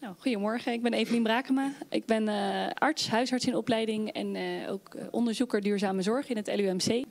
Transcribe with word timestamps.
Nou, 0.00 0.14
goedemorgen, 0.18 0.72
ik 0.72 0.82
ben 0.82 0.92
Evelien 0.92 1.22
Brakema. 1.22 1.72
Ik 1.88 2.04
ben 2.04 2.28
uh, 2.28 2.68
arts, 2.68 3.08
huisarts 3.08 3.46
in 3.46 3.56
opleiding 3.56 4.12
en 4.12 4.34
uh, 4.34 4.70
ook 4.70 4.94
uh, 4.94 5.02
onderzoeker 5.10 5.60
duurzame 5.60 6.02
zorg 6.02 6.28
in 6.28 6.36
het 6.36 6.46
LUMC. 6.46 6.86
Nou, 6.86 7.06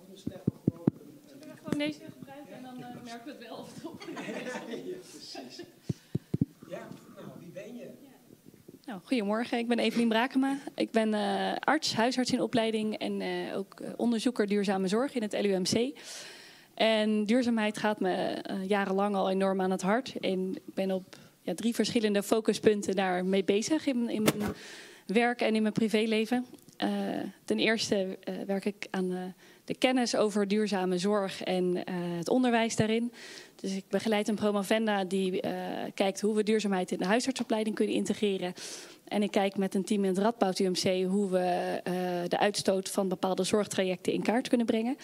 anders 0.00 0.24
we 0.24 0.40
gewoon 1.62 1.78
deze 1.78 2.00
gebruiken 2.18 2.54
en 2.54 2.62
dan 2.62 2.76
merken 3.04 3.24
we 3.24 3.30
het 3.30 3.48
wel 3.48 3.56
of 3.56 3.74
het 3.74 3.84
op. 3.84 4.02
ja, 4.08 4.96
precies. 5.10 5.62
Ja, 6.68 6.88
nou, 7.16 7.28
wie 7.38 7.50
ben 7.52 7.76
je? 7.76 7.90
Nou, 8.84 9.00
goedemorgen, 9.04 9.58
ik 9.58 9.68
ben 9.68 9.78
Evelien 9.78 10.08
Brakema. 10.08 10.58
Ik 10.74 10.90
ben 10.90 11.14
arts, 11.60 11.94
huisarts 11.94 12.32
in 12.32 12.42
opleiding 12.42 12.98
en 12.98 13.22
ook 13.54 13.82
onderzoeker 13.96 14.46
duurzame 14.46 14.88
zorg 14.88 15.14
in 15.14 15.22
het 15.22 15.32
LUMC. 15.32 15.94
En 16.76 17.24
duurzaamheid 17.24 17.78
gaat 17.78 18.00
me 18.00 18.42
uh, 18.50 18.68
jarenlang 18.68 19.14
al 19.14 19.30
enorm 19.30 19.60
aan 19.60 19.70
het 19.70 19.82
hart. 19.82 20.16
En 20.20 20.54
ik 20.54 20.74
ben 20.74 20.90
op 20.90 21.16
ja, 21.42 21.54
drie 21.54 21.74
verschillende 21.74 22.22
focuspunten 22.22 22.94
daarmee 22.94 23.44
bezig 23.44 23.86
in, 23.86 24.08
in, 24.08 24.22
mijn 24.22 24.54
werk 25.06 25.40
en 25.40 25.54
in 25.54 25.62
mijn 25.62 25.74
privéleven. 25.74 26.46
Uh, 26.84 26.90
ten 27.44 27.58
eerste 27.58 28.18
uh, 28.28 28.34
werk 28.46 28.64
ik 28.64 28.86
aan 28.90 29.34
de 29.64 29.74
kennis 29.74 30.16
over 30.16 30.48
duurzame 30.48 30.98
zorg 30.98 31.42
en 31.42 31.82
het 32.16 32.28
onderwijs 32.28 32.76
daarin. 32.76 33.12
Dus 33.54 33.76
ik 33.76 33.84
begeleid 33.88 34.28
een 34.28 34.34
promovenda 34.34 35.04
die 35.04 35.40
kijkt 35.94 36.20
hoe 36.20 36.34
we 36.34 36.42
duurzaamheid 36.42 36.90
in 36.90 36.98
de 36.98 37.04
huisartsopleiding 37.04 37.76
kunnen 37.76 37.94
integreren. 37.94 38.52
En 39.04 39.22
ik 39.22 39.30
kijk 39.30 39.56
met 39.56 39.74
een 39.74 39.84
team 39.84 40.04
in 40.04 40.10
het 40.10 40.18
Radboud 40.18 40.58
UMC 40.58 41.06
hoe 41.08 41.30
we 41.30 41.80
de 42.28 42.38
uitstoot 42.38 42.88
van 42.88 43.08
bepaalde 43.08 43.44
zorgtrajecten 43.44 44.12
in 44.12 44.22
kaart 44.22 44.48
kunnen 44.48 44.66
brengen. 44.66 44.96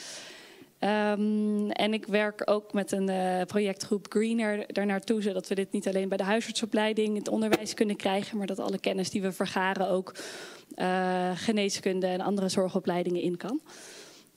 Um, 0.84 1.70
en 1.70 1.92
ik 1.92 2.06
werk 2.06 2.42
ook 2.44 2.72
met 2.72 2.92
een 2.92 3.08
uh, 3.08 3.42
projectgroep 3.46 4.06
Greener 4.08 4.64
daarnaartoe, 4.66 5.22
zodat 5.22 5.48
we 5.48 5.54
dit 5.54 5.72
niet 5.72 5.88
alleen 5.88 6.08
bij 6.08 6.16
de 6.16 6.24
huisartsopleiding, 6.24 7.16
het 7.16 7.28
onderwijs 7.28 7.74
kunnen 7.74 7.96
krijgen, 7.96 8.38
maar 8.38 8.46
dat 8.46 8.58
alle 8.58 8.78
kennis 8.78 9.10
die 9.10 9.22
we 9.22 9.32
vergaren 9.32 9.88
ook 9.88 10.14
uh, 10.76 11.30
geneeskunde 11.34 12.06
en 12.06 12.20
andere 12.20 12.48
zorgopleidingen 12.48 13.22
in 13.22 13.36
kan. 13.36 13.60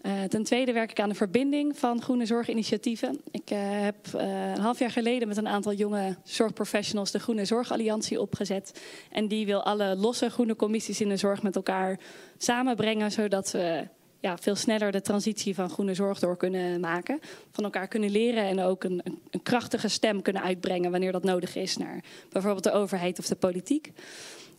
Uh, 0.02 0.23
ten 0.23 0.43
tweede 0.43 0.73
werk 0.73 0.91
ik 0.91 0.99
aan 0.99 1.09
de 1.09 1.15
verbinding 1.15 1.77
van 1.77 2.02
groene 2.02 2.25
zorginitiatieven. 2.25 3.21
Ik 3.31 3.49
heb 3.49 3.95
een 4.13 4.59
half 4.59 4.80
jaar 4.80 4.91
geleden 4.91 5.27
met 5.27 5.37
een 5.37 5.47
aantal 5.47 5.73
jonge 5.73 6.15
zorgprofessionals 6.23 7.11
de 7.11 7.19
Groene 7.19 7.45
Zorgalliantie 7.45 8.21
opgezet. 8.21 8.81
En 9.11 9.27
die 9.27 9.45
wil 9.45 9.63
alle 9.63 9.95
losse 9.95 10.30
groene 10.30 10.55
commissies 10.55 11.02
in 11.02 11.09
de 11.09 11.17
zorg 11.17 11.43
met 11.43 11.55
elkaar 11.55 11.99
samenbrengen, 12.37 13.11
zodat 13.11 13.52
we 13.52 13.87
ja, 14.19 14.38
veel 14.38 14.55
sneller 14.55 14.91
de 14.91 15.02
transitie 15.02 15.55
van 15.55 15.69
groene 15.69 15.94
zorg 15.94 16.19
door 16.19 16.38
kunnen 16.38 16.80
maken. 16.80 17.19
Van 17.52 17.63
elkaar 17.63 17.88
kunnen 17.88 18.09
leren 18.09 18.44
en 18.44 18.61
ook 18.61 18.83
een, 18.83 19.02
een, 19.30 19.44
krachtige 19.44 19.88
stem 19.88 20.21
kunnen 20.21 20.41
uitbrengen 20.41 20.91
wanneer 20.91 21.11
dat 21.11 21.23
nodig 21.23 21.55
is 21.55 21.77
naar 21.77 22.03
bijvoorbeeld 22.30 22.63
de 22.63 22.71
overheid 22.71 23.19
of 23.19 23.25
de 23.25 23.36
politiek. 23.36 23.91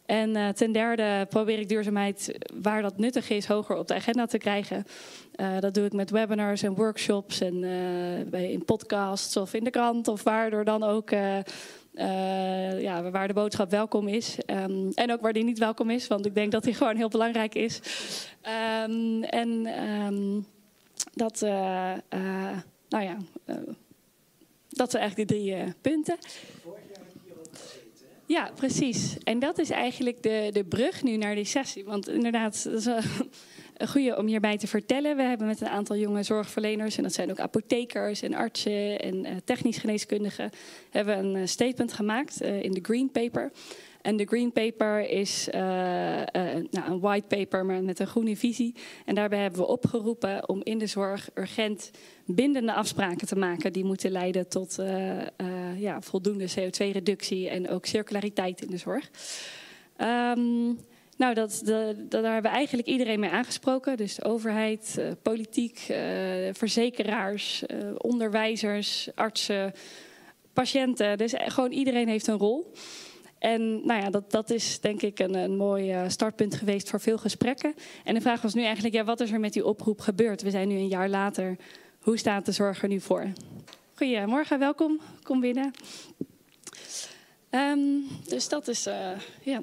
En 0.07 0.37
uh, 0.37 0.49
ten 0.49 0.73
derde 0.73 1.27
probeer 1.29 1.59
ik 1.59 1.69
duurzaamheid 1.69 2.39
waar 2.63 2.83
dat 2.83 2.99
nuttig 2.99 3.31
is 3.31 3.47
hoger 3.47 3.77
op 3.77 3.89
de 3.89 3.95
agenda 3.95 4.27
te 4.27 4.39
krijgen. 4.39 4.85
Uh, 5.37 5.59
dat 5.61 5.75
doe 5.75 5.85
ik 5.85 5.93
met 5.93 6.11
webinars 6.11 6.63
en 6.63 6.75
workshops 6.75 7.41
en 7.41 7.63
uh, 7.63 8.51
in 8.51 8.65
podcasts 8.65 9.37
of 9.37 9.55
in 9.55 9.65
de 9.65 9.71
krant 9.71 10.09
of 10.09 10.23
waardoor 10.23 10.65
dan 10.65 10.83
ook 10.83 11.11
uh, 11.97 12.83
ja, 12.83 13.11
waar 13.11 13.29
de 13.29 13.35
boodschap 13.35 13.71
welkom 13.71 14.09
is. 14.09 14.39
Um, 14.47 14.91
en 14.95 15.13
ook 15.13 15.21
waar 15.21 15.33
die 15.33 15.45
niet 15.45 15.59
welkom 15.59 15.91
is, 15.91 16.07
want 16.07 16.27
ik 16.27 16.35
denk 16.35 16.53
dat 16.53 16.65
die 16.65 16.75
gewoon 16.81 16.97
heel 16.97 17.09
belangrijk 17.09 17.55
is. 17.55 17.81
Um, 18.83 19.23
en 19.23 19.67
um, 19.83 20.47
dat, 21.13 21.43
uh, 21.43 21.93
uh, 22.15 22.59
nou 22.89 23.05
ja, 23.05 23.17
dat 24.69 24.91
zijn 24.91 25.03
eigenlijk 25.03 25.31
de 25.31 25.35
drie 25.35 25.75
punten. 25.81 26.19
Ja, 28.27 28.51
precies. 28.55 29.17
En 29.25 29.39
dat 29.39 29.59
is 29.59 29.71
eigenlijk 29.71 30.23
de, 30.23 30.49
de 30.53 30.65
brug 30.65 31.03
nu 31.03 31.17
naar 31.17 31.35
die 31.35 31.45
sessie. 31.45 31.85
Want 31.85 32.09
inderdaad, 32.09 32.65
dat 32.65 32.75
is 32.75 32.87
een 33.77 33.89
goede 33.89 34.17
om 34.19 34.27
hierbij 34.27 34.57
te 34.59 34.67
vertellen. 34.67 35.17
We 35.17 35.23
hebben 35.23 35.47
met 35.47 35.61
een 35.61 35.69
aantal 35.69 35.97
jonge 35.97 36.23
zorgverleners, 36.23 36.97
en 36.97 37.03
dat 37.03 37.13
zijn 37.13 37.31
ook 37.31 37.39
apothekers 37.39 38.23
en 38.23 38.35
artsen 38.35 39.01
en 39.01 39.15
uh, 39.25 39.31
technisch 39.45 39.79
geneeskundigen, 39.79 40.51
hebben 40.91 41.19
een 41.19 41.37
uh, 41.37 41.47
statement 41.47 41.93
gemaakt 41.93 42.43
uh, 42.43 42.63
in 42.63 42.73
de 42.73 42.81
Green 42.83 43.11
Paper. 43.11 43.53
En 44.03 44.17
de 44.17 44.25
Green 44.25 44.53
Paper 44.53 45.09
is 45.09 45.49
nou, 45.53 46.91
een 46.91 47.01
white 47.01 47.27
paper, 47.37 47.67
maar 47.67 47.83
met 47.83 47.99
een 47.99 48.07
groene 48.07 48.37
visie. 48.37 48.75
En 49.05 49.15
daarbij 49.15 49.39
hebben 49.39 49.61
we 49.61 49.67
opgeroepen 49.67 50.49
om 50.49 50.61
in 50.63 50.79
de 50.79 50.87
zorg 50.87 51.29
urgent 51.35 51.91
bindende 52.25 52.73
afspraken 52.73 53.27
te 53.27 53.37
maken. 53.37 53.73
Die 53.73 53.85
moeten 53.85 54.11
leiden 54.11 54.49
tot 54.49 54.79
ja, 55.77 56.01
voldoende 56.01 56.49
CO2-reductie 56.49 57.49
en 57.49 57.69
ook 57.69 57.87
circulariteit 57.87 58.63
in 58.63 58.71
de 58.71 58.77
zorg. 58.77 59.11
Um, 60.01 60.79
nou, 61.17 61.35
dat, 61.35 61.63
daar 61.65 62.33
hebben 62.33 62.43
we 62.43 62.49
eigenlijk 62.49 62.89
iedereen 62.89 63.21
mee 63.21 63.31
aangesproken. 63.31 63.97
Dus 63.97 64.15
de 64.15 64.25
overheid, 64.25 64.97
uh, 64.99 65.11
politiek, 65.23 65.87
uh, 65.91 65.97
verzekeraars, 66.53 67.63
uh, 67.67 67.91
onderwijzers, 67.97 69.09
artsen, 69.15 69.73
patiënten. 70.53 71.19
Dus 71.19 71.35
gewoon 71.37 71.73
iedereen 71.73 72.09
heeft 72.09 72.27
een 72.27 72.39
rol. 72.39 72.73
En 73.39 73.87
nou 73.87 74.03
ja, 74.03 74.11
dat, 74.11 74.31
dat 74.31 74.51
is 74.51 74.81
denk 74.81 75.03
ik 75.03 75.19
een, 75.19 75.35
een 75.35 75.57
mooi 75.57 76.11
startpunt 76.11 76.55
geweest 76.55 76.91
voor 76.91 77.01
veel 77.01 77.19
gesprekken. 77.19 77.75
En 78.05 78.15
de 78.15 78.21
vraag 78.21 78.43
was 78.43 78.55
nu 78.55 78.63
eigenlijk, 78.63 78.95
ja, 78.95 79.05
wat 79.05 79.21
is 79.21 79.33
er 79.33 79.41
met 79.41 79.53
die 79.53 79.67
oproep 79.67 80.01
gebeurd? 80.01 80.43
We 80.43 80.51
zijn 80.51 80.69
nu 80.69 80.75
een 80.75 80.89
jaar 80.89 81.09
later. 81.09 81.57
Hoe 82.01 82.19
staat 82.19 82.47
de 82.47 82.53
zorg 82.53 82.83
er 82.83 82.89
nu 82.89 83.01
voor? 83.01 83.33
Goedemorgen, 83.95 84.59
welkom. 84.59 85.01
Kom 85.23 85.41
binnen. 85.41 85.71
Um, 87.51 88.07
dus 88.29 88.49
dat 88.49 88.69
is, 88.69 88.89
ja... 89.43 89.63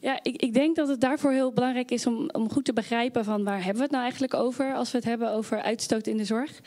Ja, 0.00 0.18
ik, 0.22 0.42
ik, 0.42 0.54
denk 0.54 0.76
dat 0.76 0.88
het 0.88 1.00
daarvoor 1.00 1.32
heel 1.32 1.52
belangrijk 1.52 1.90
is 1.90 2.06
om, 2.06 2.30
om, 2.32 2.50
goed 2.50 2.64
te 2.64 2.72
begrijpen 2.72 3.24
van 3.24 3.44
waar 3.44 3.56
hebben 3.56 3.76
we 3.76 3.82
het 3.82 3.90
nou 3.90 4.02
eigenlijk 4.02 4.34
over 4.34 4.74
als 4.74 4.90
we 4.90 4.96
het 4.96 5.06
hebben 5.06 5.32
over 5.32 5.62
uitstoot 5.62 6.06
in 6.06 6.16
de 6.16 6.24
zorg. 6.24 6.60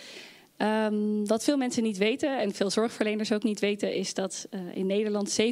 Um, 0.57 1.27
wat 1.27 1.43
veel 1.43 1.57
mensen 1.57 1.83
niet 1.83 1.97
weten 1.97 2.39
en 2.39 2.53
veel 2.53 2.69
zorgverleners 2.69 3.31
ook 3.31 3.43
niet 3.43 3.59
weten, 3.59 3.95
is 3.95 4.13
dat 4.13 4.47
uh, 4.51 4.59
in 4.73 4.85
Nederland 4.85 5.41
7% 5.41 5.43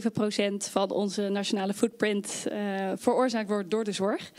van 0.57 0.91
onze 0.91 1.29
nationale 1.29 1.73
footprint 1.73 2.45
uh, 2.51 2.91
veroorzaakt 2.95 3.49
wordt 3.49 3.71
door 3.71 3.83
de 3.83 3.91
zorg. 3.91 4.31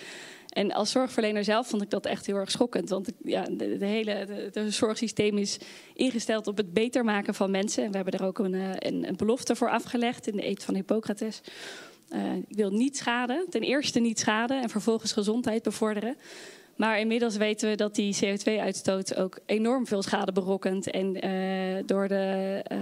En 0.49 0.73
als 0.73 0.91
zorgverlener 0.91 1.45
zelf 1.45 1.69
vond 1.69 1.83
ik 1.83 1.91
dat 1.91 2.07
echt 2.07 2.27
heel 2.27 2.37
erg 2.37 2.51
schokkend. 2.51 2.89
Want 2.89 3.13
ja, 3.25 3.43
de, 3.43 3.77
hele 3.81 4.51
zorgsysteem 4.69 5.39
is 5.39 5.59
ingesteld 5.95 6.47
op 6.47 6.57
het 6.57 6.73
beter 6.73 7.05
maken 7.05 7.35
van 7.35 7.51
mensen. 7.51 7.85
En 7.85 7.91
we 7.91 7.97
hebben 7.97 8.19
er 8.19 8.27
ook 8.27 8.39
een, 8.39 8.55
een, 8.87 9.09
een 9.09 9.17
belofte 9.17 9.57
voor 9.57 9.71
afgelegd 9.71 10.27
in 10.27 10.37
de 10.37 10.47
eet 10.47 10.65
van 10.65 10.75
Hippocrates. 10.75 11.41
Uh, 12.15 12.35
ik 12.35 12.57
wil 12.57 12.71
niet 12.71 12.97
schaden. 12.97 13.47
Ten 13.51 13.63
eerste 13.63 14.01
niet 14.01 14.19
schaden 14.19 14.63
en 14.63 14.69
vervolgens 14.69 15.13
gezondheid 15.13 15.63
bevorderen. 15.63 16.17
Maar 16.77 17.01
inmiddels 17.01 17.37
weten 17.37 17.69
we 17.69 17.77
dat 17.77 17.95
die 17.95 18.17
CO2-uitstoot 18.25 19.17
ook 19.17 19.39
enorm 19.47 19.87
veel 19.87 20.03
schade 20.03 20.33
berokkent. 20.33 20.91
En 20.91 21.27
uh, 21.27 21.83
door 21.87 22.09
de 22.09 22.65
uh, 22.73 22.79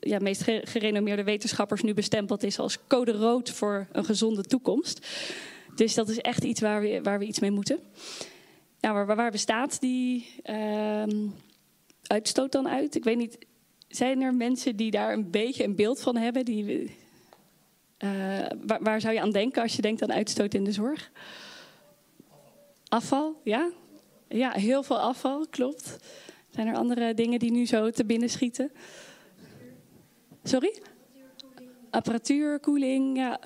ja, 0.00 0.18
meest 0.18 0.44
gerenommeerde 0.44 1.24
wetenschappers 1.24 1.82
nu 1.82 1.94
bestempeld 1.94 2.42
is 2.42 2.58
als 2.58 2.78
code 2.86 3.12
rood 3.12 3.50
voor 3.50 3.86
een 3.92 4.04
gezonde 4.04 4.42
toekomst. 4.42 5.06
Dus 5.74 5.94
dat 5.94 6.08
is 6.08 6.18
echt 6.18 6.44
iets 6.44 6.60
waar 6.60 6.80
we, 6.80 7.00
waar 7.02 7.18
we 7.18 7.24
iets 7.24 7.40
mee 7.40 7.50
moeten. 7.50 7.78
Nou, 8.80 8.94
waar, 8.94 9.16
waar 9.16 9.30
bestaat 9.30 9.80
die 9.80 10.26
uh, 10.44 11.02
uitstoot 12.02 12.52
dan 12.52 12.68
uit? 12.68 12.94
Ik 12.94 13.04
weet 13.04 13.16
niet, 13.16 13.38
zijn 13.88 14.22
er 14.22 14.34
mensen 14.34 14.76
die 14.76 14.90
daar 14.90 15.12
een 15.12 15.30
beetje 15.30 15.64
een 15.64 15.76
beeld 15.76 16.00
van 16.00 16.16
hebben? 16.16 16.44
Die, 16.44 16.96
waar, 18.66 18.82
waar, 18.82 19.00
zou 19.00 19.14
je 19.14 19.20
aan 19.20 19.30
denken 19.30 19.62
als 19.62 19.76
je 19.76 19.82
denkt 19.82 20.02
aan 20.02 20.12
uitstoot 20.12 20.54
in 20.54 20.64
de 20.64 20.72
zorg? 20.72 21.10
Afval, 22.88 23.40
ja? 23.44 23.70
Ja, 24.28 24.50
heel 24.50 24.82
veel 24.82 25.00
afval, 25.00 25.46
klopt. 25.50 25.96
Zijn 26.50 26.66
er 26.66 26.76
andere 26.76 27.14
dingen 27.14 27.38
die 27.38 27.50
nu 27.50 27.66
zo 27.66 27.90
te 27.90 28.04
binnen 28.04 28.30
schieten? 28.30 28.72
Sorry? 30.42 30.82
Apparatuur, 31.90 32.60
koeling, 32.60 33.16
ja. 33.16 33.40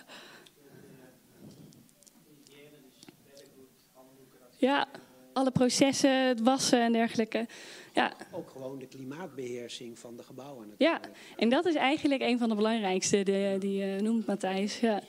Ja, 4.57 4.89
alle 5.37 5.51
processen, 5.51 6.27
het 6.27 6.41
wassen 6.41 6.81
en 6.81 6.93
dergelijke. 6.93 7.47
Ja. 7.93 8.13
Ook 8.33 8.51
gewoon 8.51 8.79
de 8.79 8.87
klimaatbeheersing 8.87 9.99
van 9.99 10.17
de 10.17 10.23
gebouwen. 10.23 10.75
Ja, 10.79 11.01
en 11.37 11.49
dat 11.49 11.67
is 11.67 11.75
eigenlijk 11.75 12.23
een 12.23 12.39
van 12.39 12.49
de 12.49 12.55
belangrijkste 12.55 13.23
die, 13.23 13.59
die 13.59 13.77
je 13.77 14.01
noemt, 14.03 14.27
Matthijs. 14.27 14.81
Ja. 14.81 15.01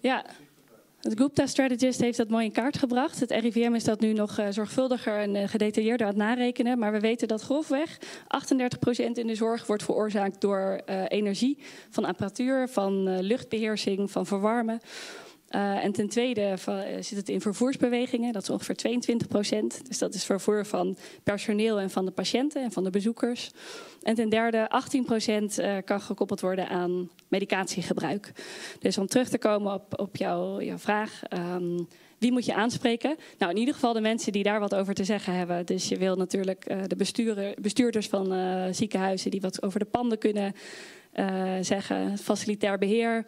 ja. 0.00 0.24
Het 1.00 1.18
Gupta 1.18 1.46
Strategist 1.46 2.00
heeft 2.00 2.16
dat 2.16 2.28
mooi 2.28 2.44
in 2.44 2.52
kaart 2.52 2.78
gebracht. 2.78 3.20
Het 3.20 3.30
RIVM 3.30 3.74
is 3.74 3.84
dat 3.84 4.00
nu 4.00 4.12
nog 4.12 4.38
uh, 4.38 4.46
zorgvuldiger 4.50 5.18
en 5.18 5.34
uh, 5.34 5.48
gedetailleerder 5.48 6.06
aan 6.06 6.12
het 6.12 6.22
narekenen. 6.22 6.78
Maar 6.78 6.92
we 6.92 7.00
weten 7.00 7.28
dat 7.28 7.42
grofweg 7.42 7.98
38% 7.98 8.00
in 9.12 9.26
de 9.26 9.34
zorg 9.34 9.66
wordt 9.66 9.82
veroorzaakt 9.82 10.40
door 10.40 10.80
energie, 11.08 11.58
van 11.90 12.04
apparatuur, 12.04 12.68
van 12.68 13.20
luchtbeheersing, 13.20 14.10
van 14.10 14.26
verwarmen. 14.26 14.80
Uh, 15.54 15.84
en 15.84 15.92
ten 15.92 16.08
tweede 16.08 16.56
zit 17.00 17.18
het 17.18 17.28
in 17.28 17.40
vervoersbewegingen, 17.40 18.32
dat 18.32 18.42
is 18.42 18.50
ongeveer 18.50 18.76
22 18.76 19.28
procent. 19.28 19.86
Dus 19.88 19.98
dat 19.98 20.14
is 20.14 20.24
vervoer 20.24 20.66
van 20.66 20.96
personeel 21.22 21.80
en 21.80 21.90
van 21.90 22.04
de 22.04 22.10
patiënten 22.10 22.62
en 22.62 22.72
van 22.72 22.84
de 22.84 22.90
bezoekers. 22.90 23.50
En 24.02 24.14
ten 24.14 24.28
derde, 24.28 24.68
18 24.68 25.04
procent 25.04 25.58
uh, 25.58 25.76
kan 25.84 26.00
gekoppeld 26.00 26.40
worden 26.40 26.68
aan 26.68 27.10
medicatiegebruik. 27.28 28.32
Dus 28.80 28.98
om 28.98 29.06
terug 29.06 29.28
te 29.28 29.38
komen 29.38 29.72
op, 29.72 30.00
op 30.00 30.16
jouw, 30.16 30.78
vraag. 30.78 31.22
Um, 31.54 31.88
wie 32.18 32.32
moet 32.32 32.44
je 32.44 32.54
aanspreken? 32.54 33.16
Nou, 33.38 33.52
in 33.52 33.58
ieder 33.58 33.74
geval 33.74 33.92
de 33.92 34.00
mensen 34.00 34.32
die 34.32 34.42
daar 34.42 34.60
wat 34.60 34.74
over 34.74 34.94
te 34.94 35.04
zeggen 35.04 35.34
hebben. 35.34 35.66
Dus 35.66 35.88
je 35.88 35.96
wil 35.96 36.16
natuurlijk 36.16 36.64
de 36.86 36.96
bestuurder, 36.96 37.54
bestuurders 37.60 38.08
van 38.08 38.34
ziekenhuizen 38.74 39.30
die 39.30 39.40
wat 39.40 39.62
over 39.62 39.78
de 39.78 39.84
panden 39.84 40.18
kunnen 40.18 40.54
zeggen, 41.60 42.18
facilitair 42.18 42.78
beheer. 42.78 43.24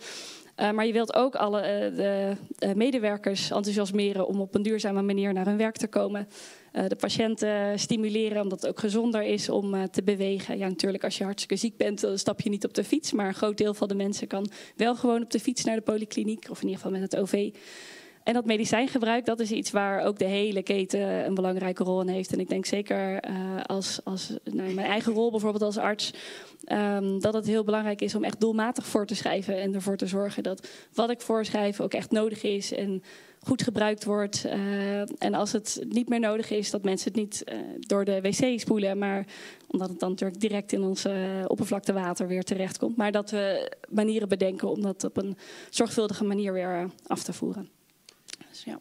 Maar 0.56 0.86
je 0.86 0.92
wilt 0.92 1.14
ook 1.14 1.34
alle 1.34 1.92
de 1.96 2.36
medewerkers 2.74 3.50
enthousiasmeren 3.50 4.26
om 4.26 4.40
op 4.40 4.54
een 4.54 4.62
duurzame 4.62 5.02
manier 5.02 5.32
naar 5.32 5.46
hun 5.46 5.56
werk 5.56 5.76
te 5.76 5.86
komen. 5.86 6.28
de 6.72 6.96
patiënten 6.96 7.78
stimuleren 7.78 8.42
omdat 8.42 8.60
het 8.60 8.70
ook 8.70 8.80
gezonder 8.80 9.22
is 9.22 9.48
om 9.48 9.90
te 9.90 10.02
bewegen. 10.02 10.58
Ja, 10.58 10.68
natuurlijk, 10.68 11.04
als 11.04 11.18
je 11.18 11.24
hartstikke 11.24 11.56
ziek 11.56 11.76
bent, 11.76 12.06
stap 12.14 12.40
je 12.40 12.50
niet 12.50 12.64
op 12.64 12.74
de 12.74 12.84
fiets. 12.84 13.12
Maar 13.12 13.26
een 13.26 13.34
groot 13.34 13.58
deel 13.58 13.74
van 13.74 13.88
de 13.88 13.94
mensen 13.94 14.26
kan 14.26 14.50
wel 14.76 14.96
gewoon 14.96 15.22
op 15.22 15.30
de 15.30 15.40
fiets 15.40 15.64
naar 15.64 15.76
de 15.76 15.82
polykliniek, 15.82 16.46
of 16.50 16.62
in 16.62 16.68
ieder 16.68 16.82
geval 16.82 17.00
met 17.00 17.12
het 17.12 17.20
OV. 17.20 17.50
En 18.24 18.34
dat 18.34 18.44
medicijngebruik, 18.44 19.24
dat 19.24 19.40
is 19.40 19.50
iets 19.50 19.70
waar 19.70 20.04
ook 20.04 20.18
de 20.18 20.24
hele 20.24 20.62
keten 20.62 21.26
een 21.26 21.34
belangrijke 21.34 21.84
rol 21.84 22.00
in 22.00 22.08
heeft. 22.08 22.32
En 22.32 22.40
ik 22.40 22.48
denk 22.48 22.66
zeker 22.66 23.28
uh, 23.30 23.60
als, 23.66 24.00
als 24.04 24.36
nou, 24.44 24.72
mijn 24.72 24.86
eigen 24.86 25.12
rol 25.12 25.30
bijvoorbeeld 25.30 25.62
als 25.62 25.78
arts, 25.78 26.12
um, 26.66 27.20
dat 27.20 27.34
het 27.34 27.46
heel 27.46 27.64
belangrijk 27.64 28.00
is 28.00 28.14
om 28.14 28.24
echt 28.24 28.40
doelmatig 28.40 28.86
voor 28.86 29.06
te 29.06 29.14
schrijven 29.14 29.60
en 29.60 29.74
ervoor 29.74 29.96
te 29.96 30.06
zorgen 30.06 30.42
dat 30.42 30.68
wat 30.92 31.10
ik 31.10 31.20
voorschrijf 31.20 31.80
ook 31.80 31.94
echt 31.94 32.10
nodig 32.10 32.42
is 32.42 32.72
en 32.72 33.02
goed 33.40 33.62
gebruikt 33.62 34.04
wordt. 34.04 34.44
Uh, 34.46 35.22
en 35.22 35.34
als 35.34 35.52
het 35.52 35.84
niet 35.88 36.08
meer 36.08 36.20
nodig 36.20 36.50
is, 36.50 36.70
dat 36.70 36.84
mensen 36.84 37.12
het 37.12 37.20
niet 37.20 37.44
uh, 37.46 37.58
door 37.78 38.04
de 38.04 38.20
wc 38.20 38.60
spoelen, 38.60 38.98
maar 38.98 39.26
omdat 39.68 39.88
het 39.88 40.00
dan 40.00 40.10
natuurlijk 40.10 40.40
direct 40.40 40.72
in 40.72 40.82
ons 40.82 41.06
oppervlaktewater 41.46 42.26
weer 42.26 42.42
terechtkomt. 42.42 42.96
Maar 42.96 43.12
dat 43.12 43.30
we 43.30 43.72
manieren 43.88 44.28
bedenken 44.28 44.68
om 44.68 44.82
dat 44.82 45.04
op 45.04 45.16
een 45.16 45.36
zorgvuldige 45.70 46.24
manier 46.24 46.52
weer 46.52 46.90
af 47.06 47.22
te 47.22 47.32
voeren. 47.32 47.82
Dus, 48.54 48.64
ja. 48.64 48.78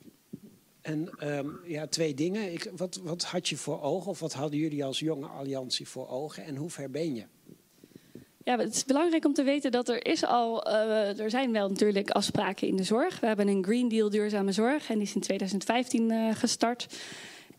En 0.82 1.10
um, 1.38 1.60
ja, 1.66 1.88
twee 1.88 2.14
dingen. 2.14 2.54
Ik, 2.54 2.72
wat, 2.76 3.00
wat 3.04 3.24
had 3.24 3.50
je 3.50 3.58
voor 3.58 3.82
ogen, 3.82 4.12
of 4.12 4.20
wat 4.20 4.34
hadden 4.34 4.60
jullie 4.60 4.86
als 4.86 5.00
jonge 5.00 5.28
alliantie 5.28 5.88
voor 5.88 6.10
ogen 6.10 6.44
en 6.44 6.56
hoe 6.56 6.70
ver 6.70 6.90
ben 6.90 7.16
je? 7.16 7.24
Ja, 8.44 8.58
het 8.58 8.74
is 8.74 8.86
belangrijk 8.86 9.26
om 9.26 9.34
te 9.34 9.44
weten 9.44 9.72
dat 9.72 9.90
er 9.90 10.06
is 10.06 10.26
al, 10.26 10.68
uh, 10.68 11.20
er 11.20 11.30
zijn 11.30 11.52
wel 11.52 11.70
natuurlijk 11.70 12.10
afspraken 12.10 12.68
in 12.68 12.76
de 12.76 12.84
zorg. 12.84 13.20
We 13.20 13.28
hebben 13.28 13.48
een 13.48 13.64
Green 13.64 13.88
Deal 13.90 14.10
duurzame 14.10 14.52
zorg 14.52 14.90
en 14.90 14.96
die 14.96 15.08
is 15.08 15.16
in 15.16 15.22
2015 15.22 16.12
uh, 16.12 16.36
gestart. 16.36 16.88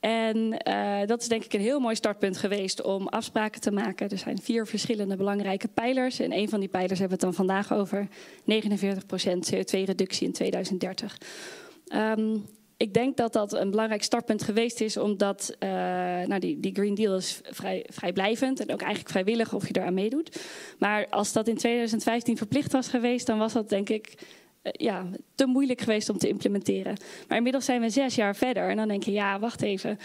En 0.01 0.37
uh, 0.69 1.07
dat 1.07 1.21
is 1.21 1.29
denk 1.29 1.45
ik 1.45 1.53
een 1.53 1.61
heel 1.61 1.81
mooi 1.81 1.95
startpunt 1.95 2.37
geweest 2.37 2.83
om 2.83 3.09
afspraken 3.09 3.61
te 3.61 3.71
maken. 3.71 4.09
Er 4.09 4.19
zijn 4.19 4.39
vier 4.43 4.67
verschillende 4.67 5.17
belangrijke 5.17 5.69
pijlers. 5.69 6.19
En 6.19 6.33
een 6.33 6.49
van 6.49 6.61
die 6.61 6.69
pijlers 6.69 6.99
hebben 6.99 7.19
we 7.19 7.27
het 7.27 7.37
dan 7.37 7.47
vandaag 7.47 7.73
over. 7.73 8.09
49% 8.09 8.13
CO2-reductie 9.53 10.27
in 10.27 10.33
2030. 10.33 11.19
Um, 11.95 12.45
ik 12.77 12.95
denk 12.95 13.17
dat 13.17 13.33
dat 13.33 13.53
een 13.53 13.71
belangrijk 13.71 14.03
startpunt 14.03 14.43
geweest 14.43 14.81
is, 14.81 14.97
omdat 14.97 15.57
uh, 15.61 15.69
nou 16.27 16.39
die, 16.39 16.61
die 16.61 16.75
Green 16.75 16.95
Deal 16.95 17.17
is 17.17 17.41
vrij, 17.43 17.87
vrijblijvend 17.89 18.61
en 18.61 18.73
ook 18.73 18.81
eigenlijk 18.81 19.11
vrijwillig 19.11 19.53
of 19.55 19.69
je 19.69 19.75
eraan 19.79 19.95
meedoet. 19.95 20.41
Maar 20.79 21.07
als 21.11 21.33
dat 21.33 21.49
in 21.49 21.57
2015 21.57 22.37
verplicht 22.37 22.73
was 22.73 22.89
geweest, 22.89 23.27
dan 23.27 23.39
was 23.39 23.53
dat 23.53 23.69
denk 23.69 23.89
ik 23.89 24.15
uh, 24.63 24.73
ja, 24.73 25.07
te 25.35 25.47
moeilijk 25.47 25.81
geweest 25.81 26.09
om 26.09 26.19
te 26.19 26.29
implementeren. 26.29 26.97
Maar 27.29 27.37
inmiddels 27.37 27.65
zijn 27.65 27.81
we 27.81 27.91
zes 27.91 28.15
jaar 28.15 28.37
verder 28.37 28.69
en 28.69 28.77
dan 28.77 28.89
denk 28.89 29.03
je, 29.03 29.13
ja, 29.13 29.39
wacht 29.39 29.63
even. 29.63 29.99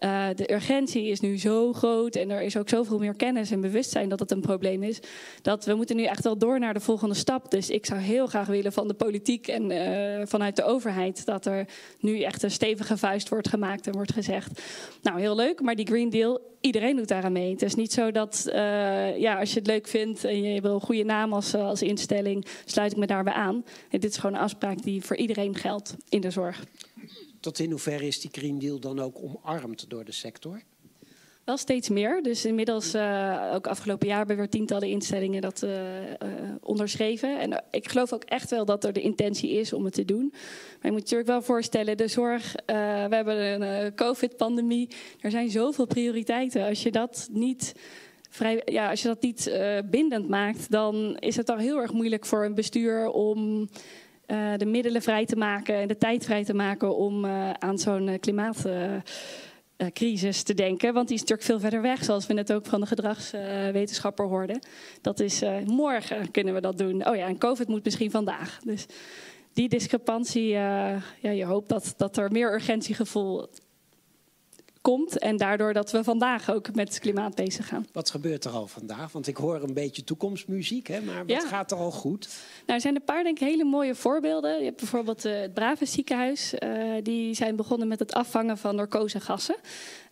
Uh, 0.00 0.26
de 0.34 0.52
urgentie 0.52 1.06
is 1.06 1.20
nu 1.20 1.38
zo 1.38 1.72
groot 1.72 2.16
en 2.16 2.30
er 2.30 2.42
is 2.42 2.56
ook 2.56 2.68
zoveel 2.68 2.98
meer 2.98 3.14
kennis 3.14 3.50
en 3.50 3.60
bewustzijn 3.60 4.08
dat 4.08 4.20
het 4.20 4.30
een 4.30 4.40
probleem 4.40 4.82
is. 4.82 5.00
Dat 5.42 5.64
we 5.64 5.74
moeten 5.74 5.96
nu 5.96 6.04
echt 6.04 6.24
wel 6.24 6.38
door 6.38 6.58
naar 6.58 6.74
de 6.74 6.80
volgende 6.80 7.14
stap. 7.14 7.50
Dus 7.50 7.70
ik 7.70 7.86
zou 7.86 8.00
heel 8.00 8.26
graag 8.26 8.46
willen 8.46 8.72
van 8.72 8.88
de 8.88 8.94
politiek 8.94 9.48
en 9.48 9.70
uh, 9.70 10.26
vanuit 10.26 10.56
de 10.56 10.64
overheid 10.64 11.26
dat 11.26 11.46
er 11.46 11.66
nu 12.00 12.20
echt 12.20 12.42
een 12.42 12.50
stevige 12.50 12.96
vuist 12.96 13.28
wordt 13.28 13.48
gemaakt 13.48 13.86
en 13.86 13.92
wordt 13.92 14.12
gezegd. 14.12 14.62
Nou, 15.02 15.20
heel 15.20 15.36
leuk, 15.36 15.60
maar 15.60 15.74
die 15.74 15.86
Green 15.86 16.10
Deal, 16.10 16.40
iedereen 16.60 16.96
doet 16.96 17.08
daaraan 17.08 17.32
mee. 17.32 17.50
Het 17.50 17.62
is 17.62 17.74
niet 17.74 17.92
zo 17.92 18.10
dat 18.10 18.44
uh, 18.46 19.18
ja, 19.18 19.38
als 19.38 19.52
je 19.52 19.58
het 19.58 19.66
leuk 19.68 19.86
vindt 19.88 20.24
en 20.24 20.42
je 20.42 20.60
wil 20.60 20.74
een 20.74 20.80
goede 20.80 21.04
naam 21.04 21.32
als, 21.32 21.54
als 21.54 21.82
instelling, 21.82 22.46
sluit 22.64 22.92
ik 22.92 22.98
me 22.98 23.06
daarbij 23.06 23.32
aan. 23.32 23.64
Dit 23.90 24.04
is 24.04 24.16
gewoon 24.16 24.36
een 24.36 24.42
afspraak 24.42 24.75
die 24.82 25.02
voor 25.02 25.16
iedereen 25.16 25.54
geldt 25.54 25.94
in 26.08 26.20
de 26.20 26.30
zorg. 26.30 26.64
Tot 27.40 27.58
in 27.58 27.70
hoeverre 27.70 28.06
is 28.06 28.20
die 28.20 28.30
Green 28.32 28.58
Deal 28.58 28.78
dan 28.78 29.00
ook 29.00 29.18
omarmd 29.22 29.90
door 29.90 30.04
de 30.04 30.12
sector? 30.12 30.62
Wel 31.44 31.56
steeds 31.56 31.88
meer. 31.88 32.22
Dus 32.22 32.44
inmiddels, 32.44 32.94
uh, 32.94 33.50
ook 33.54 33.66
afgelopen 33.66 34.06
jaar, 34.06 34.16
hebben 34.16 34.36
we 34.36 34.42
weer 34.42 34.50
tientallen 34.50 34.88
instellingen 34.88 35.42
dat 35.42 35.62
uh, 35.62 35.70
uh, 35.70 36.08
onderschreven. 36.60 37.40
En 37.40 37.64
ik 37.70 37.88
geloof 37.88 38.12
ook 38.12 38.24
echt 38.24 38.50
wel 38.50 38.64
dat 38.64 38.84
er 38.84 38.92
de 38.92 39.00
intentie 39.00 39.50
is 39.50 39.72
om 39.72 39.84
het 39.84 39.94
te 39.94 40.04
doen. 40.04 40.28
Maar 40.30 40.80
je 40.82 40.90
moet 40.90 41.00
natuurlijk 41.00 41.28
wel 41.28 41.42
voorstellen, 41.42 41.96
de 41.96 42.08
zorg, 42.08 42.54
we 42.66 42.72
hebben 43.10 43.62
een 43.62 43.94
COVID-pandemie. 43.94 44.88
Er 45.20 45.30
zijn 45.30 45.50
zoveel 45.50 45.86
prioriteiten. 45.86 46.66
Als 46.66 46.82
je 46.82 46.90
dat 46.90 47.28
niet 47.32 47.74
vrij, 48.30 48.62
ja, 48.64 48.90
als 48.90 49.02
je 49.02 49.08
dat 49.08 49.22
niet 49.22 49.52
bindend 49.90 50.28
maakt, 50.28 50.70
dan 50.70 51.16
is 51.18 51.36
het 51.36 51.50
al 51.50 51.58
heel 51.58 51.78
erg 51.78 51.92
moeilijk 51.92 52.26
voor 52.26 52.44
een 52.44 52.54
bestuur 52.54 53.10
om 53.10 53.68
uh, 54.26 54.52
de 54.56 54.66
middelen 54.66 55.02
vrij 55.02 55.26
te 55.26 55.36
maken 55.36 55.74
en 55.74 55.88
de 55.88 55.96
tijd 55.96 56.24
vrij 56.24 56.44
te 56.44 56.54
maken 56.54 56.96
om 56.96 57.24
uh, 57.24 57.50
aan 57.50 57.78
zo'n 57.78 58.08
uh, 58.08 58.14
klimaatcrisis 58.20 60.42
te 60.42 60.54
denken. 60.54 60.94
Want 60.94 61.08
die 61.08 61.16
is 61.16 61.22
natuurlijk 61.22 61.48
veel 61.48 61.60
verder 61.60 61.82
weg, 61.82 62.04
zoals 62.04 62.26
we 62.26 62.32
net 62.32 62.52
ook 62.52 62.66
van 62.66 62.80
de 62.80 62.86
gedragswetenschapper 62.86 64.26
hoorden. 64.26 64.58
Dat 65.00 65.20
is 65.20 65.42
morgen 65.64 66.30
kunnen 66.30 66.54
we 66.54 66.60
dat 66.60 66.78
doen. 66.78 67.08
Oh 67.08 67.16
ja, 67.16 67.26
en 67.26 67.38
COVID 67.38 67.68
moet 67.68 67.84
misschien 67.84 68.10
vandaag. 68.10 68.58
Dus 68.64 68.86
die 69.52 69.68
discrepantie, 69.68 70.48
ja, 70.48 71.02
je 71.20 71.44
hoopt 71.44 71.68
dat, 71.68 71.94
dat 71.96 72.16
er 72.16 72.32
meer 72.32 72.52
urgentiegevoel 72.52 73.48
komt. 74.86 75.18
En 75.18 75.36
daardoor 75.36 75.72
dat 75.72 75.90
we 75.90 76.04
vandaag 76.04 76.50
ook 76.50 76.74
met 76.74 76.88
het 76.88 76.98
klimaat 76.98 77.34
bezig 77.34 77.68
gaan. 77.68 77.86
Wat 77.92 78.10
gebeurt 78.10 78.44
er 78.44 78.50
al 78.50 78.66
vandaag? 78.66 79.12
Want 79.12 79.26
ik 79.26 79.36
hoor 79.36 79.62
een 79.62 79.74
beetje 79.74 80.04
toekomstmuziek, 80.04 80.86
hè? 80.86 81.00
maar 81.00 81.26
wat 81.26 81.42
ja. 81.42 81.48
gaat 81.48 81.70
er 81.70 81.76
al 81.76 81.90
goed? 81.90 82.28
Nou, 82.58 82.72
er 82.72 82.80
zijn 82.80 82.94
een 82.94 83.04
paar 83.04 83.22
denk 83.22 83.40
ik 83.40 83.48
hele 83.48 83.64
mooie 83.64 83.94
voorbeelden. 83.94 84.58
Je 84.58 84.64
hebt 84.64 84.76
bijvoorbeeld 84.76 85.24
uh, 85.24 85.40
het 85.40 85.54
Brave 85.54 85.84
ziekenhuis. 85.84 86.54
Uh, 86.58 86.94
die 87.02 87.34
zijn 87.34 87.56
begonnen 87.56 87.88
met 87.88 87.98
het 87.98 88.12
afvangen 88.12 88.58
van 88.58 88.76
narcosegassen. 88.76 89.56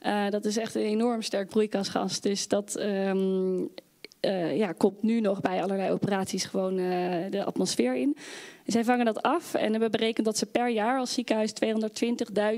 Uh, 0.02 0.30
dat 0.30 0.44
is 0.44 0.56
echt 0.56 0.74
een 0.74 0.82
enorm 0.82 1.22
sterk 1.22 1.48
broeikasgas. 1.48 2.20
Dus 2.20 2.48
dat 2.48 2.80
um, 2.80 3.70
uh, 4.24 4.56
ja, 4.56 4.72
komt 4.72 5.02
nu 5.02 5.20
nog 5.20 5.40
bij 5.40 5.62
allerlei 5.62 5.90
operaties 5.90 6.44
gewoon 6.44 6.78
uh, 6.78 7.30
de 7.30 7.44
atmosfeer 7.44 7.94
in. 7.94 8.16
En 8.64 8.72
zij 8.72 8.84
vangen 8.84 9.04
dat 9.04 9.22
af 9.22 9.54
en 9.54 9.70
hebben 9.70 9.90
berekend 9.90 10.26
dat 10.26 10.38
ze 10.38 10.46
per 10.46 10.68
jaar 10.68 10.98
als 10.98 11.12
ziekenhuis 11.12 11.52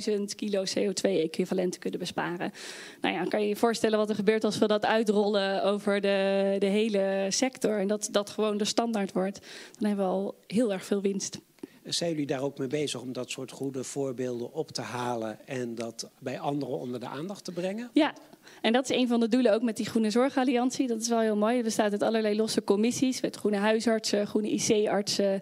220.000 0.08 0.23
kilo 0.37 0.64
CO2-equivalenten 0.64 1.80
kunnen 1.80 1.99
besparen. 1.99 2.52
Nou 3.00 3.14
ja, 3.14 3.25
kan 3.25 3.42
je 3.42 3.49
je 3.49 3.56
voorstellen 3.56 3.99
wat 3.99 4.08
er 4.08 4.14
gebeurt 4.14 4.44
als 4.44 4.58
we 4.58 4.66
dat 4.66 4.85
uitrollen 4.85 5.64
over 5.64 6.00
de, 6.00 6.56
de 6.58 6.66
hele 6.66 7.26
sector 7.28 7.78
en 7.78 7.88
dat 7.88 8.08
dat 8.12 8.30
gewoon 8.30 8.56
de 8.56 8.64
standaard 8.64 9.12
wordt. 9.12 9.46
Dan 9.78 9.88
hebben 9.88 10.06
we 10.06 10.12
al 10.12 10.35
heel 10.46 10.73
erg 10.73 10.85
veel 10.85 11.00
winst. 11.00 11.38
Zijn 11.85 12.11
jullie 12.11 12.26
daar 12.26 12.42
ook 12.42 12.58
mee 12.58 12.68
bezig 12.68 13.00
om 13.00 13.12
dat 13.12 13.30
soort 13.30 13.50
goede 13.50 13.85
voorbeelden 13.85 14.52
op 14.52 14.70
te 14.70 14.80
halen 14.80 15.46
en 15.46 15.75
dat 15.75 16.11
bij 16.18 16.38
anderen 16.40 16.78
onder 16.78 17.00
de 17.00 17.06
aandacht 17.06 17.44
te 17.44 17.52
brengen? 17.52 17.90
Ja, 17.92 18.14
en 18.61 18.73
dat 18.73 18.91
is 18.91 18.97
een 18.97 19.09
van 19.09 19.21
de 19.21 19.29
doelen 19.29 19.55
ook 19.55 19.62
met 19.62 19.76
die 19.76 19.87
Groene 19.87 20.11
Zorgalliantie. 20.11 20.87
Dat 20.87 21.00
is 21.00 21.09
wel 21.09 21.21
heel 21.21 21.37
mooi. 21.37 21.55
Het 21.55 21.65
bestaat 21.65 21.93
uit 21.93 22.03
allerlei 22.03 22.37
losse 22.37 22.65
commissies. 22.65 23.21
Met 23.21 23.37
groene 23.37 23.57
huisartsen, 23.57 24.26
groene 24.26 24.50
IC-artsen. 24.50 25.41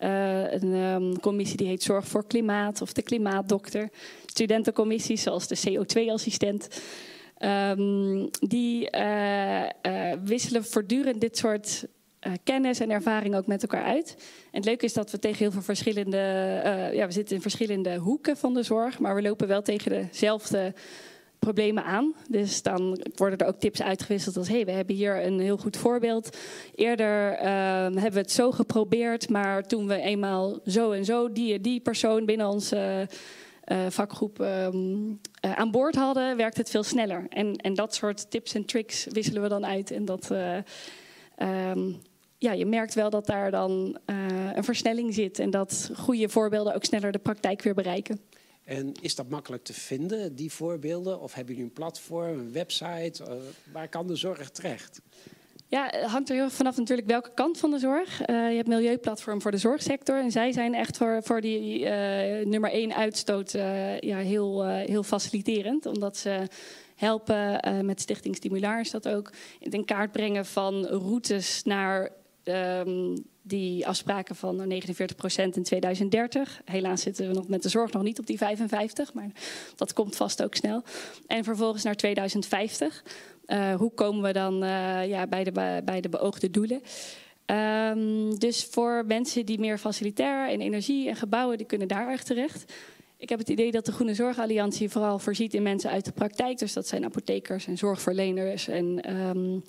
Uh, 0.00 0.52
een 0.52 0.72
um, 0.72 1.20
commissie 1.20 1.56
die 1.56 1.66
heet 1.66 1.82
Zorg 1.82 2.08
voor 2.08 2.26
Klimaat 2.26 2.82
of 2.82 2.92
de 2.92 3.02
Klimaatdokter. 3.02 3.90
Studentencommissies 4.26 5.22
zoals 5.22 5.46
de 5.46 5.58
CO2-assistent. 5.58 6.80
Um, 7.38 8.28
die 8.30 8.88
uh, 8.96 9.62
uh, 9.62 10.12
wisselen 10.24 10.64
voortdurend 10.64 11.20
dit 11.20 11.36
soort 11.36 11.86
kennis 12.44 12.80
en 12.80 12.90
ervaring 12.90 13.36
ook 13.36 13.46
met 13.46 13.62
elkaar 13.62 13.84
uit. 13.84 14.14
En 14.50 14.56
het 14.56 14.64
leuke 14.64 14.84
is 14.84 14.92
dat 14.92 15.10
we 15.10 15.18
tegen 15.18 15.38
heel 15.38 15.50
veel 15.50 15.62
verschillende... 15.62 16.18
Ja, 16.92 17.06
we 17.06 17.12
zitten 17.12 17.36
in 17.36 17.42
verschillende 17.42 17.96
hoeken 17.96 18.36
van 18.36 18.54
de 18.54 18.62
zorg... 18.62 18.98
maar 18.98 19.14
we 19.14 19.22
lopen 19.22 19.48
wel 19.48 19.62
tegen 19.62 19.90
dezelfde 19.90 20.74
problemen 21.44 21.84
aan. 21.84 22.14
Dus 22.28 22.62
dan 22.62 23.00
worden 23.14 23.38
er 23.38 23.46
ook 23.46 23.60
tips 23.60 23.82
uitgewisseld 23.82 24.36
als... 24.36 24.48
hé, 24.48 24.54
hey, 24.54 24.64
we 24.64 24.70
hebben 24.70 24.94
hier 24.94 25.24
een 25.24 25.40
heel 25.40 25.56
goed 25.56 25.76
voorbeeld. 25.76 26.36
Eerder 26.74 27.32
uh, 27.32 27.42
hebben 27.82 28.12
we 28.12 28.18
het 28.18 28.32
zo 28.32 28.50
geprobeerd... 28.50 29.28
maar 29.28 29.62
toen 29.62 29.86
we 29.86 30.00
eenmaal 30.00 30.58
zo 30.66 30.92
en 30.92 31.04
zo 31.04 31.32
die, 31.32 31.60
die 31.60 31.80
persoon 31.80 32.24
binnen 32.24 32.48
onze... 32.48 33.08
Uh, 33.64 33.78
vakgroep 33.88 34.38
um, 34.38 35.20
uh, 35.44 35.52
aan 35.52 35.70
boord 35.70 35.94
hadden, 35.94 36.36
werkt 36.36 36.56
het 36.56 36.70
veel 36.70 36.82
sneller. 36.82 37.26
En, 37.28 37.56
en 37.56 37.74
dat 37.74 37.94
soort 37.94 38.30
tips 38.30 38.54
en 38.54 38.64
tricks 38.64 39.06
wisselen 39.10 39.42
we 39.42 39.48
dan 39.48 39.66
uit. 39.66 39.90
En 39.90 40.04
dat, 40.04 40.30
um, 40.30 41.96
ja, 42.38 42.52
je 42.52 42.66
merkt 42.66 42.94
wel 42.94 43.10
dat 43.10 43.26
daar 43.26 43.50
dan 43.50 43.98
een 44.54 44.64
versnelling 44.64 45.14
zit 45.14 45.38
en 45.38 45.50
dat 45.50 45.90
goede 45.94 46.28
voorbeelden 46.28 46.74
ook 46.74 46.84
sneller 46.84 47.12
de 47.12 47.18
praktijk 47.18 47.62
weer 47.62 47.74
bereiken. 47.74 48.20
En 48.64 48.92
is 49.00 49.14
dat 49.14 49.28
makkelijk 49.28 49.64
te 49.64 49.72
vinden, 49.72 50.34
die 50.34 50.52
voorbeelden? 50.52 51.20
Of 51.20 51.34
hebben 51.34 51.54
jullie 51.54 51.68
een 51.68 51.76
platform, 51.76 52.38
een 52.38 52.52
website? 52.52 53.40
waar 53.72 53.88
kan 53.88 54.06
de 54.06 54.16
zorg 54.16 54.50
terecht? 54.50 55.00
Ja, 55.68 55.86
het 55.90 56.10
hangt 56.10 56.28
er 56.28 56.34
heel 56.34 56.50
vanaf 56.50 56.76
natuurlijk 56.76 57.08
welke 57.08 57.30
kant 57.34 57.58
van 57.58 57.70
de 57.70 57.78
zorg. 57.78 58.28
Uh, 58.28 58.50
je 58.50 58.56
hebt 58.56 58.68
Milieuplatform 58.68 59.42
voor 59.42 59.50
de 59.50 59.58
zorgsector. 59.58 60.18
En 60.18 60.30
zij 60.30 60.52
zijn 60.52 60.74
echt 60.74 60.96
voor, 60.96 61.20
voor 61.22 61.40
die 61.40 61.80
uh, 61.80 61.88
nummer 62.46 62.70
één 62.70 62.94
uitstoot 62.94 63.50
ja, 64.00 64.18
heel, 64.18 64.66
heel 64.66 65.02
faciliterend. 65.02 65.86
Omdat 65.86 66.16
ze 66.16 66.48
helpen 66.94 67.60
met 67.86 68.00
Stichting 68.00 68.36
Stimulaar 68.36 68.80
is 68.80 68.90
dat 68.90 69.08
ook. 69.08 69.32
In 69.58 69.84
kaart 69.84 70.12
brengen 70.12 70.46
van 70.46 70.86
routes 70.86 71.62
naar 71.62 72.10
um, 72.44 73.24
die 73.46 73.86
afspraken 73.86 74.36
van 74.36 74.56
49% 74.56 74.62
in 75.34 75.62
2030. 75.62 76.60
Helaas 76.64 77.02
zitten 77.02 77.28
we 77.28 77.34
nog 77.34 77.48
met 77.48 77.62
de 77.62 77.68
zorg 77.68 77.92
nog 77.92 78.02
niet 78.02 78.18
op 78.18 78.26
die 78.26 78.38
55, 78.38 79.14
maar 79.14 79.30
dat 79.76 79.92
komt 79.92 80.16
vast 80.16 80.42
ook 80.42 80.54
snel. 80.54 80.82
En 81.26 81.44
vervolgens 81.44 81.82
naar 81.82 81.96
2050. 81.96 83.04
Uh, 83.46 83.74
hoe 83.74 83.90
komen 83.90 84.22
we 84.22 84.32
dan 84.32 84.54
uh, 84.64 85.08
ja, 85.08 85.26
bij, 85.26 85.44
de, 85.44 85.82
bij 85.84 86.00
de 86.00 86.08
beoogde 86.08 86.50
doelen? 86.50 86.82
Um, 87.46 88.38
dus 88.38 88.64
voor 88.64 89.04
mensen 89.06 89.46
die 89.46 89.58
meer 89.58 89.78
facilitair 89.78 90.48
en 90.48 90.60
energie 90.60 91.08
en 91.08 91.16
gebouwen, 91.16 91.56
die 91.56 91.66
kunnen 91.66 91.88
daar 91.88 92.10
echt 92.10 92.26
terecht. 92.26 92.72
Ik 93.16 93.28
heb 93.28 93.38
het 93.38 93.48
idee 93.48 93.70
dat 93.70 93.86
de 93.86 93.92
Groene 93.92 94.14
Zorgalliantie 94.14 94.90
vooral 94.90 95.18
voorziet 95.18 95.54
in 95.54 95.62
mensen 95.62 95.90
uit 95.90 96.04
de 96.04 96.12
praktijk. 96.12 96.58
Dus 96.58 96.72
dat 96.72 96.88
zijn 96.88 97.04
apothekers 97.04 97.66
en 97.66 97.78
zorgverleners 97.78 98.68
en 98.68 99.10
uh, 99.10 99.60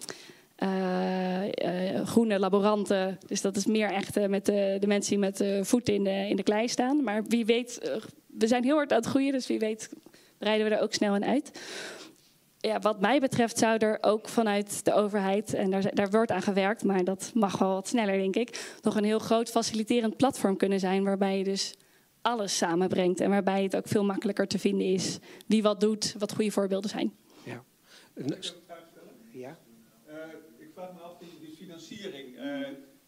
groene 2.06 2.40
laboranten. 2.40 3.18
Dus 3.28 3.42
dat 3.42 3.56
is 3.56 3.66
meer 3.66 3.92
echt 3.92 4.28
met 4.28 4.46
de, 4.46 4.78
de, 4.80 4.88
mensen 4.88 5.10
die 5.10 5.20
met 5.20 5.38
de 5.38 5.60
voeten 5.64 5.94
in 5.94 6.04
de, 6.04 6.28
in 6.30 6.36
de 6.36 6.44
klei 6.44 6.68
staan. 6.68 7.04
Maar 7.04 7.24
wie 7.24 7.46
weet, 7.46 8.00
we 8.28 8.48
zijn 8.48 8.64
heel 8.64 8.76
hard 8.76 8.92
aan 8.92 8.98
het 8.98 9.08
groeien, 9.08 9.32
dus 9.32 9.48
wie 9.48 9.60
weet 9.60 9.90
breiden 10.38 10.70
we 10.70 10.76
er 10.76 10.82
ook 10.82 10.94
snel 10.94 11.16
in 11.16 11.26
uit 11.26 11.52
ja, 12.66 12.80
wat 12.80 13.02
mij 13.02 13.20
betreft 13.20 13.58
zou 13.58 13.78
er 13.78 13.98
ook 14.02 14.30
vanuit 14.30 14.86
de 14.86 14.94
overheid, 14.94 15.54
en 15.54 15.70
daar, 15.70 15.96
daar 15.96 16.10
wordt 16.10 16.32
aan 16.32 16.42
gewerkt, 16.42 16.84
maar 16.84 17.04
dat 17.04 17.32
mag 17.34 17.58
wel 17.58 17.74
wat 17.74 17.88
sneller, 17.88 18.18
denk 18.18 18.36
ik, 18.36 18.78
nog 18.82 18.96
een 18.96 19.04
heel 19.04 19.20
groot 19.20 19.50
faciliterend 19.50 20.18
platform 20.18 20.58
kunnen 20.58 20.80
zijn 20.80 21.04
waarbij 21.04 21.38
je 21.38 21.44
dus 21.44 21.76
alles 22.22 22.58
samenbrengt 22.58 23.20
en 23.20 23.30
waarbij 23.30 23.64
het 23.64 23.76
ook 23.76 23.88
veel 23.88 24.04
makkelijker 24.04 24.48
te 24.48 24.60
vinden 24.60 24.88
is 24.88 25.20
wie 25.48 25.64
wat 25.64 25.80
doet, 25.80 26.16
wat 26.18 26.34
goede 26.34 26.52
voorbeelden 26.52 26.90
zijn. 26.90 27.14
Ja. 27.44 27.64
Vraag 30.76 30.94
me 30.94 31.00
af, 31.00 31.18
die, 31.18 31.40
die 31.40 31.56
financiering. 31.56 32.36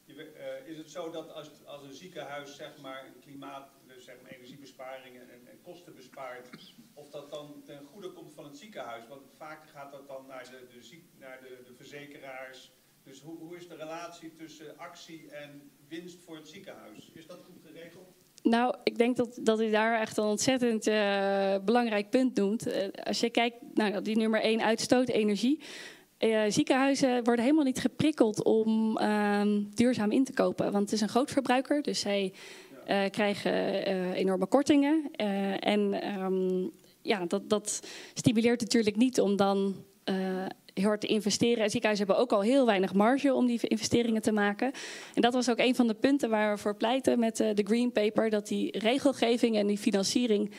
Je, 0.06 0.14
uh, 0.14 0.72
is 0.72 0.78
het 0.78 0.92
zo 0.92 1.10
dat 1.10 1.34
als, 1.34 1.66
als 1.66 1.84
een 1.84 1.94
ziekenhuis 1.94 2.56
zeg 2.56 2.78
maar 2.82 3.06
klimaat, 3.22 3.70
dus 3.88 4.04
zeg 4.04 4.16
maar 4.22 4.32
energiebesparingen 4.32 5.22
en, 5.22 5.48
en 5.48 5.62
kosten 5.62 5.96
bespaart, 5.96 6.50
of 6.94 7.10
dat 7.10 7.30
dan 7.30 7.62
ten 7.66 7.86
goede 7.86 8.12
komt 8.12 8.34
van 8.34 8.44
het 8.46 8.58
ziekenhuis. 8.58 9.08
Want 9.08 9.22
vaak 9.38 9.70
gaat 9.70 9.92
dat 9.92 10.08
dan 10.08 10.26
naar 10.28 10.44
de, 10.44 11.00
naar 11.20 11.40
de, 11.42 11.64
de 11.66 11.74
verzekeraars. 11.74 12.72
Dus 13.04 13.22
hoe, 13.22 13.38
hoe 13.38 13.56
is 13.56 13.68
de 13.68 13.76
relatie 13.76 14.34
tussen 14.34 14.78
actie 14.78 15.30
en 15.32 15.72
winst 15.88 16.20
voor 16.22 16.36
het 16.36 16.48
ziekenhuis? 16.48 17.12
Is 17.14 17.28
dat 17.28 17.44
goed 17.44 17.60
geregeld? 17.66 18.16
Nou, 18.44 18.76
ik 18.84 18.98
denk 18.98 19.18
dat, 19.18 19.40
dat 19.42 19.62
u 19.62 19.70
daar 19.70 20.00
echt 20.00 20.18
een 20.18 20.24
ontzettend 20.24 20.84
belangrijk 21.66 22.10
punt 22.10 22.36
noemt. 22.36 22.94
Als 23.04 23.20
je 23.20 23.30
kijkt 23.30 23.56
naar 23.74 23.90
nou, 23.90 24.04
die 24.04 24.18
nummer 24.18 24.42
één 24.42 24.62
uitstoot, 24.62 25.08
energie. 25.08 25.60
Uh, 26.20 26.42
ziekenhuizen 26.48 27.24
worden 27.24 27.44
helemaal 27.46 27.66
niet 27.66 27.80
geprikkeld 27.80 28.44
om 28.44 28.98
ehm, 28.98 29.64
duurzaam 29.74 30.12
in 30.12 30.24
te 30.24 30.34
kopen. 30.34 30.72
Want 30.72 30.84
het 30.84 30.94
is 30.94 31.02
een 31.02 31.10
groot 31.10 31.32
verbruiker, 31.32 31.82
dus 31.82 32.00
zij 32.00 32.34
krijgen 33.12 33.84
enorme 34.14 34.46
kortingen. 34.46 35.10
en 35.60 36.10
um, 36.22 36.72
ja, 37.02 37.26
dat, 37.26 37.50
dat 37.50 37.88
stimuleert 38.14 38.62
natuurlijk 38.62 38.96
niet 38.96 39.22
om 39.22 39.36
dan 39.36 39.76
heel 40.78 40.88
hard 40.88 41.02
te 41.02 41.08
investeren. 41.08 41.70
Ziekenhuizen 41.70 42.06
hebben 42.06 42.24
ook 42.24 42.32
al 42.32 42.42
heel 42.42 42.66
weinig 42.66 42.94
marge 42.94 43.34
om 43.34 43.46
die 43.46 43.60
investeringen 43.62 44.22
te 44.22 44.32
maken. 44.32 44.72
En 45.14 45.22
dat 45.22 45.34
was 45.34 45.50
ook 45.50 45.60
een 45.60 45.76
van 45.76 45.88
de 45.88 45.94
punten 45.94 46.30
waar 46.30 46.56
we 46.56 46.62
voor 46.62 46.76
pleiten 46.76 47.20
met 47.20 47.38
de 47.38 47.64
Green 47.64 47.92
Paper. 47.92 48.30
Dat 48.30 48.48
die 48.48 48.78
regelgeving 48.78 49.56
en 49.56 49.68
die 49.68 49.78
financiering, 49.78 50.52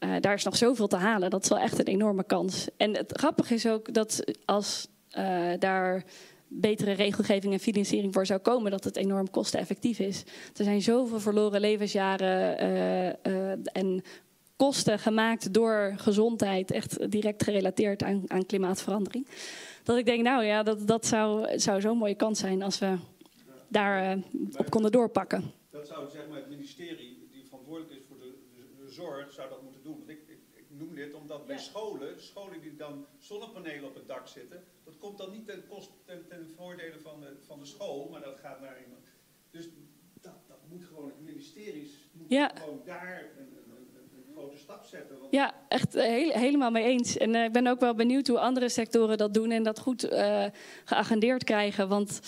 uh, 0.00 0.14
daar 0.20 0.34
is 0.34 0.44
nog 0.44 0.56
zoveel 0.56 0.86
te 0.86 0.96
halen. 0.96 1.30
Dat 1.30 1.42
is 1.42 1.48
wel 1.48 1.58
echt 1.58 1.78
een 1.78 1.84
enorme 1.84 2.24
kans. 2.24 2.68
En 2.76 2.96
het 2.96 3.18
grappige 3.18 3.54
is 3.54 3.66
ook 3.66 3.94
dat 3.94 4.24
als 4.44 4.88
daar 5.58 6.04
betere 6.52 6.92
regelgeving 6.92 7.52
en 7.52 7.60
financiering 7.60 8.14
voor 8.14 8.26
zou 8.26 8.40
komen, 8.40 8.70
dat 8.70 8.84
het 8.84 8.96
enorm 8.96 9.30
kosteneffectief 9.30 9.98
is. 9.98 10.22
Er 10.56 10.64
zijn 10.64 10.82
zoveel 10.82 11.20
verloren 11.20 11.60
levensjaren 11.60 12.66
uh, 13.26 13.48
en 13.72 14.02
kosten 14.56 14.98
gemaakt 14.98 15.54
door 15.54 15.92
gezondheid, 15.96 16.70
echt 16.70 17.10
direct 17.10 17.42
gerelateerd 17.42 18.02
aan, 18.02 18.22
aan 18.26 18.46
klimaatverandering. 18.46 19.26
Dat 19.82 19.96
ik 19.96 20.06
denk, 20.06 20.22
nou 20.22 20.44
ja, 20.44 20.62
dat, 20.62 20.86
dat 20.86 21.06
zou, 21.06 21.58
zou 21.58 21.80
zo'n 21.80 21.98
mooie 21.98 22.14
kans 22.14 22.38
zijn 22.38 22.62
als 22.62 22.78
we 22.78 22.96
daar 23.68 24.18
op 24.56 24.70
konden 24.70 24.92
doorpakken. 24.92 25.52
Dat 25.70 25.86
zou 25.86 26.10
zeg 26.10 26.28
maar, 26.28 26.36
het 26.36 26.48
ministerie, 26.48 27.28
die 27.32 27.44
verantwoordelijk 27.44 27.92
is 27.92 28.06
voor 28.08 28.18
de, 28.18 28.34
de, 28.78 28.92
zorg, 28.92 29.32
zou 29.32 29.48
dat 29.48 29.62
moeten 29.62 29.82
doen. 29.82 29.96
Want 29.98 30.08
ik, 30.08 30.20
ik, 30.26 30.38
ik 30.54 30.64
noem 30.68 30.89
dit 31.04 31.14
omdat 31.14 31.46
bij 31.46 31.58
scholen, 31.58 32.22
scholen 32.22 32.60
die 32.60 32.76
dan 32.76 33.06
zonnepanelen 33.18 33.88
op 33.88 33.94
het 33.94 34.06
dak 34.06 34.26
zitten, 34.26 34.64
dat 34.84 34.96
komt 34.98 35.18
dan 35.18 35.30
niet 35.30 35.46
ten, 35.46 35.66
kost, 35.68 35.90
ten, 36.04 36.26
ten 36.28 36.50
voordele 36.56 36.98
van 37.00 37.20
de, 37.20 37.36
van 37.46 37.58
de 37.58 37.66
school, 37.66 38.08
maar 38.10 38.20
dat 38.20 38.38
gaat 38.38 38.60
naar 38.60 38.82
iemand. 38.84 39.06
Dus 39.50 39.68
dat, 40.20 40.34
dat 40.46 40.58
moet 40.68 40.84
gewoon, 40.84 41.08
het 41.08 41.20
ministeries 41.20 41.90
moet 42.12 42.30
ja. 42.30 42.50
gewoon 42.54 42.80
daar 42.84 43.24
een, 43.38 43.48
grote 44.34 44.56
stap 44.56 44.84
zetten. 44.84 45.16
Ja, 45.30 45.54
echt 45.68 45.96
uh, 45.96 46.02
helemaal 46.34 46.70
mee 46.70 46.84
eens. 46.84 47.16
En 47.16 47.34
uh, 47.34 47.44
ik 47.44 47.52
ben 47.52 47.66
ook 47.66 47.80
wel 47.80 47.94
benieuwd 47.94 48.26
hoe 48.26 48.38
andere 48.38 48.68
sectoren 48.68 49.18
dat 49.18 49.34
doen 49.34 49.50
en 49.50 49.62
dat 49.62 49.78
goed 49.78 50.12
uh, 50.12 50.44
geagendeerd 50.84 51.44
krijgen. 51.44 51.88
Want 51.88 52.20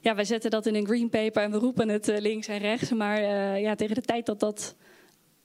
ja, 0.00 0.14
wij 0.14 0.24
zetten 0.24 0.50
dat 0.50 0.66
in 0.66 0.74
een 0.74 0.86
green 0.86 1.08
paper 1.08 1.42
en 1.42 1.50
we 1.50 1.58
roepen 1.58 1.88
het 1.88 2.06
links 2.06 2.46
en 2.46 2.58
rechts. 2.58 2.90
Maar 2.90 3.20
ja, 3.60 3.74
tegen 3.74 3.94
de 3.94 4.00
tijd 4.00 4.26
dat 4.26 4.40
dat 4.40 4.76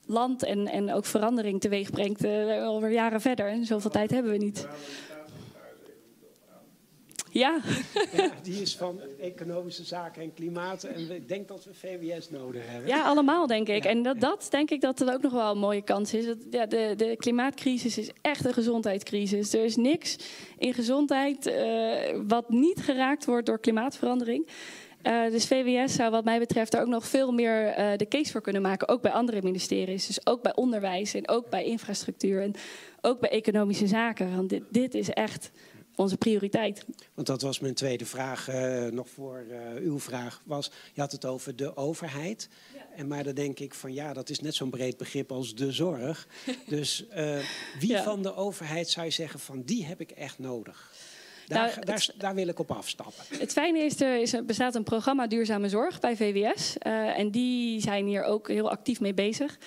land 0.06 0.42
en, 0.42 0.66
en 0.66 0.92
ook 0.92 1.04
verandering 1.04 1.60
teweeg 1.60 1.90
brengt, 1.90 2.24
alweer 2.24 2.92
jaren 2.92 3.20
verder. 3.20 3.46
En 3.46 3.64
zoveel 3.64 3.90
tijd 3.90 4.10
hebben 4.10 4.32
we 4.32 4.38
niet. 4.38 4.66
Ja. 7.34 7.60
ja. 8.12 8.30
Die 8.42 8.62
is 8.62 8.76
van 8.76 9.00
economische 9.20 9.84
zaken 9.84 10.22
en 10.22 10.34
klimaat. 10.34 10.84
En 10.84 11.10
ik 11.10 11.28
denk 11.28 11.48
dat 11.48 11.64
we 11.64 11.74
VWS 11.74 12.30
nodig 12.30 12.62
hebben. 12.66 12.88
Ja, 12.88 13.04
allemaal 13.04 13.46
denk 13.46 13.68
ik. 13.68 13.84
En 13.84 14.02
dat, 14.02 14.20
dat 14.20 14.46
denk 14.50 14.70
ik 14.70 14.80
dat 14.80 14.98
het 14.98 15.10
ook 15.10 15.22
nog 15.22 15.32
wel 15.32 15.50
een 15.50 15.58
mooie 15.58 15.82
kans 15.82 16.14
is. 16.14 16.26
Dat, 16.26 16.36
ja, 16.50 16.66
de, 16.66 16.94
de 16.96 17.16
klimaatcrisis 17.16 17.98
is 17.98 18.10
echt 18.20 18.44
een 18.44 18.52
gezondheidscrisis. 18.52 19.52
Er 19.52 19.64
is 19.64 19.76
niks 19.76 20.16
in 20.58 20.74
gezondheid 20.74 21.46
uh, 21.46 22.20
wat 22.26 22.50
niet 22.50 22.80
geraakt 22.80 23.24
wordt 23.24 23.46
door 23.46 23.60
klimaatverandering. 23.60 24.48
Uh, 25.06 25.30
dus 25.30 25.46
VWS 25.46 25.94
zou 25.94 26.10
wat 26.10 26.24
mij 26.24 26.38
betreft 26.38 26.74
er 26.74 26.80
ook 26.80 26.88
nog 26.88 27.06
veel 27.06 27.32
meer 27.32 27.78
uh, 27.78 27.96
de 27.96 28.08
case 28.08 28.32
voor 28.32 28.40
kunnen 28.40 28.62
maken. 28.62 28.88
Ook 28.88 29.02
bij 29.02 29.12
andere 29.12 29.42
ministeries. 29.42 30.06
Dus 30.06 30.26
ook 30.26 30.42
bij 30.42 30.54
onderwijs 30.54 31.14
en 31.14 31.28
ook 31.28 31.50
bij 31.50 31.64
infrastructuur. 31.64 32.42
En 32.42 32.54
ook 33.00 33.20
bij 33.20 33.30
economische 33.30 33.86
zaken. 33.86 34.36
Want 34.36 34.48
dit, 34.48 34.62
dit 34.70 34.94
is 34.94 35.10
echt 35.10 35.50
onze 35.94 36.16
prioriteit. 36.16 36.84
Want 37.14 37.26
dat 37.26 37.42
was 37.42 37.60
mijn 37.60 37.74
tweede 37.74 38.06
vraag, 38.06 38.48
uh, 38.48 38.84
nog 38.84 39.08
voor 39.08 39.44
uw 39.80 39.98
vraag, 39.98 40.42
was, 40.44 40.70
je 40.92 41.00
had 41.00 41.12
het 41.12 41.24
over 41.24 41.56
de 41.56 41.76
overheid. 41.76 42.48
Ja. 42.74 42.86
En 42.96 43.06
maar 43.06 43.24
dan 43.24 43.34
denk 43.34 43.58
ik 43.58 43.74
van 43.74 43.92
ja, 43.92 44.12
dat 44.12 44.30
is 44.30 44.40
net 44.40 44.54
zo'n 44.54 44.70
breed 44.70 44.96
begrip 44.96 45.32
als 45.32 45.54
de 45.54 45.72
zorg. 45.72 46.28
dus 46.66 47.04
wie 47.78 47.90
ja. 47.90 48.02
van 48.02 48.22
de 48.22 48.34
overheid 48.34 48.88
zou 48.88 49.06
je 49.06 49.12
zeggen 49.12 49.40
van 49.40 49.62
die 49.62 49.84
heb 49.84 50.00
ik 50.00 50.10
echt 50.10 50.38
nodig? 50.38 50.92
Daar, 51.46 51.58
nou, 51.58 51.84
daar, 51.84 51.94
het, 51.94 52.14
daar, 52.16 52.34
wil 52.34 52.48
ik 52.48 52.58
op 52.58 52.70
afstappen. 52.70 53.38
Het 53.38 53.52
fijne 53.52 53.78
is, 53.78 54.00
er 54.00 54.20
is, 54.20 54.34
bestaat 54.46 54.74
een 54.74 54.82
programma 54.82 55.26
Duurzame 55.26 55.68
Zorg 55.68 56.00
bij 56.00 56.16
VWS. 56.16 56.78
en 57.16 57.30
die 57.30 57.80
zijn 57.80 58.06
hier 58.06 58.22
ook 58.22 58.48
heel 58.48 58.70
actief 58.70 59.00
mee 59.00 59.14
bezig. 59.14 59.58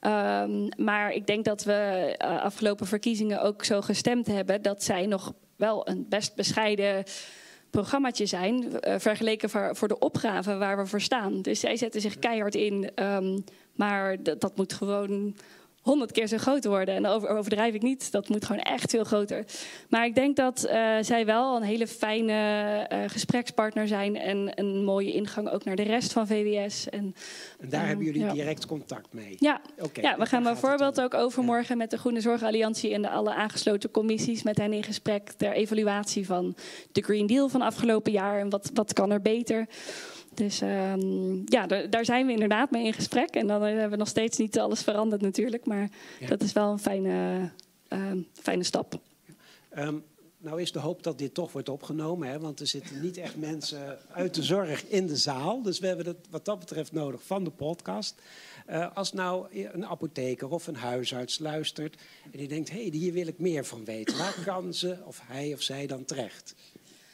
Um, 0.00 0.68
maar 0.76 1.12
ik 1.12 1.26
denk 1.26 1.44
dat 1.44 1.64
we 1.64 2.14
uh, 2.24 2.42
afgelopen 2.42 2.86
verkiezingen 2.86 3.42
ook 3.42 3.64
zo 3.64 3.80
gestemd 3.80 4.26
hebben 4.26 4.62
dat 4.62 4.82
zij 4.82 5.06
nog 5.06 5.32
wel 5.56 5.88
een 5.88 6.06
best 6.08 6.34
bescheiden 6.34 7.04
programmaatje 7.70 8.26
zijn, 8.26 8.64
uh, 8.64 8.94
vergeleken 8.98 9.50
voor, 9.50 9.76
voor, 9.76 9.88
de 9.88 9.98
opgave 9.98 10.56
waar 10.56 10.76
we 10.76 10.86
voor 10.86 11.00
staan. 11.00 11.42
Dus 11.42 11.60
zij 11.60 11.76
zetten 11.76 12.00
zich 12.00 12.18
keihard 12.18 12.54
in, 12.54 12.90
um, 12.94 13.44
maar 13.74 14.22
dat 14.22 14.56
moet 14.56 14.72
gewoon 14.72 15.36
honderd 15.80 16.12
keer 16.12 16.26
zo 16.26 16.36
groot 16.36 16.64
worden. 16.64 16.94
En 16.94 17.06
over, 17.06 17.28
overdrijf 17.28 17.74
ik 17.74 17.82
niet, 17.82 18.12
dat 18.12 18.28
moet 18.28 18.44
gewoon 18.44 18.62
echt 18.62 18.90
veel 18.90 19.04
groter. 19.04 19.44
Maar 19.88 20.06
ik 20.06 20.14
denk 20.14 20.36
dat 20.36 20.66
uh, 20.66 20.96
zij 21.00 21.26
wel 21.26 21.56
een 21.56 21.62
hele 21.62 21.86
fijne 21.86 22.32
uh, 22.92 22.98
gesprekspartner 23.06 23.88
zijn 23.88 24.16
en 24.16 24.52
een 24.54 24.84
mooie 24.84 25.12
ingang 25.12 25.48
ook 25.48 25.64
naar 25.64 25.76
de 25.76 25.82
rest 25.82 26.12
van 26.12 26.26
VWS. 26.26 26.88
En, 26.88 27.14
en 27.60 27.68
daar 27.68 27.80
um, 27.80 27.86
hebben 27.86 28.04
jullie 28.04 28.24
ja. 28.24 28.32
direct 28.32 28.66
contact 28.66 29.08
mee? 29.10 29.36
Ja, 29.38 29.60
okay, 29.78 30.04
ja 30.04 30.18
we 30.18 30.26
gaan 30.26 30.42
bijvoorbeeld 30.42 31.00
ook 31.00 31.14
overmorgen 31.14 31.76
met 31.76 31.90
de 31.90 31.98
Groene 31.98 32.20
Zorgalliantie 32.20 32.94
en 32.94 33.02
de 33.02 33.10
alle 33.10 33.34
aangesloten 33.34 33.90
commissies 33.90 34.42
met 34.42 34.58
hen 34.58 34.72
in 34.72 34.82
gesprek 34.82 35.30
ter 35.30 35.52
evaluatie 35.52 36.26
van 36.26 36.54
de 36.92 37.02
Green 37.02 37.26
Deal 37.26 37.48
van 37.48 37.62
afgelopen 37.62 38.12
jaar 38.12 38.40
en 38.40 38.50
wat, 38.50 38.70
wat 38.74 38.92
kan 38.92 39.10
er 39.10 39.22
beter. 39.22 39.66
Dus 40.40 40.60
um, 40.60 41.42
ja, 41.44 41.66
daar 41.66 42.04
zijn 42.04 42.26
we 42.26 42.32
inderdaad 42.32 42.70
mee 42.70 42.84
in 42.84 42.92
gesprek. 42.92 43.28
En 43.28 43.46
dan 43.46 43.62
hebben 43.62 43.90
we 43.90 43.96
nog 43.96 44.08
steeds 44.08 44.38
niet 44.38 44.58
alles 44.58 44.82
veranderd 44.82 45.22
natuurlijk. 45.22 45.66
Maar 45.66 45.88
ja. 46.20 46.26
dat 46.26 46.42
is 46.42 46.52
wel 46.52 46.72
een 46.72 46.78
fijne, 46.78 47.50
uh, 47.88 48.12
fijne 48.32 48.64
stap. 48.64 49.00
Um, 49.78 50.04
nou 50.38 50.60
is 50.60 50.72
de 50.72 50.78
hoop 50.78 51.02
dat 51.02 51.18
dit 51.18 51.34
toch 51.34 51.52
wordt 51.52 51.68
opgenomen. 51.68 52.28
Hè? 52.28 52.38
Want 52.38 52.60
er 52.60 52.66
zitten 52.66 53.00
niet 53.00 53.16
echt 53.16 53.36
mensen 53.36 53.98
uit 54.12 54.34
de 54.34 54.42
zorg 54.42 54.86
in 54.86 55.06
de 55.06 55.16
zaal. 55.16 55.62
Dus 55.62 55.78
we 55.78 55.86
hebben 55.86 56.06
het 56.06 56.26
wat 56.30 56.44
dat 56.44 56.58
betreft 56.58 56.92
nodig 56.92 57.22
van 57.22 57.44
de 57.44 57.50
podcast. 57.50 58.14
Uh, 58.70 58.86
als 58.94 59.12
nou 59.12 59.46
een 59.72 59.86
apotheker 59.86 60.50
of 60.50 60.66
een 60.66 60.76
huisarts 60.76 61.38
luistert... 61.38 61.96
en 62.32 62.38
die 62.38 62.48
denkt, 62.48 62.70
hé, 62.70 62.80
hey, 62.80 62.98
hier 62.98 63.12
wil 63.12 63.26
ik 63.26 63.38
meer 63.38 63.64
van 63.64 63.84
weten. 63.84 64.18
Waar 64.18 64.36
kan 64.44 64.74
ze 64.74 64.96
of 65.04 65.20
hij 65.24 65.52
of 65.52 65.62
zij 65.62 65.86
dan 65.86 66.04
terecht? 66.04 66.54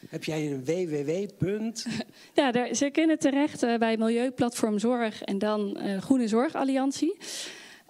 Heb 0.09 0.25
jij 0.25 0.47
een 0.47 0.65
www. 0.65 1.11
Ja, 2.35 2.53
daar, 2.53 2.75
ze 2.75 2.91
kunnen 2.91 3.19
terecht 3.19 3.63
uh, 3.63 3.77
bij 3.77 3.97
Milieuplatform 3.97 4.79
Zorg 4.79 5.23
en 5.23 5.39
dan 5.39 5.79
uh, 5.81 5.99
Groene 5.99 6.29
Zorgalliantie. 6.29 7.17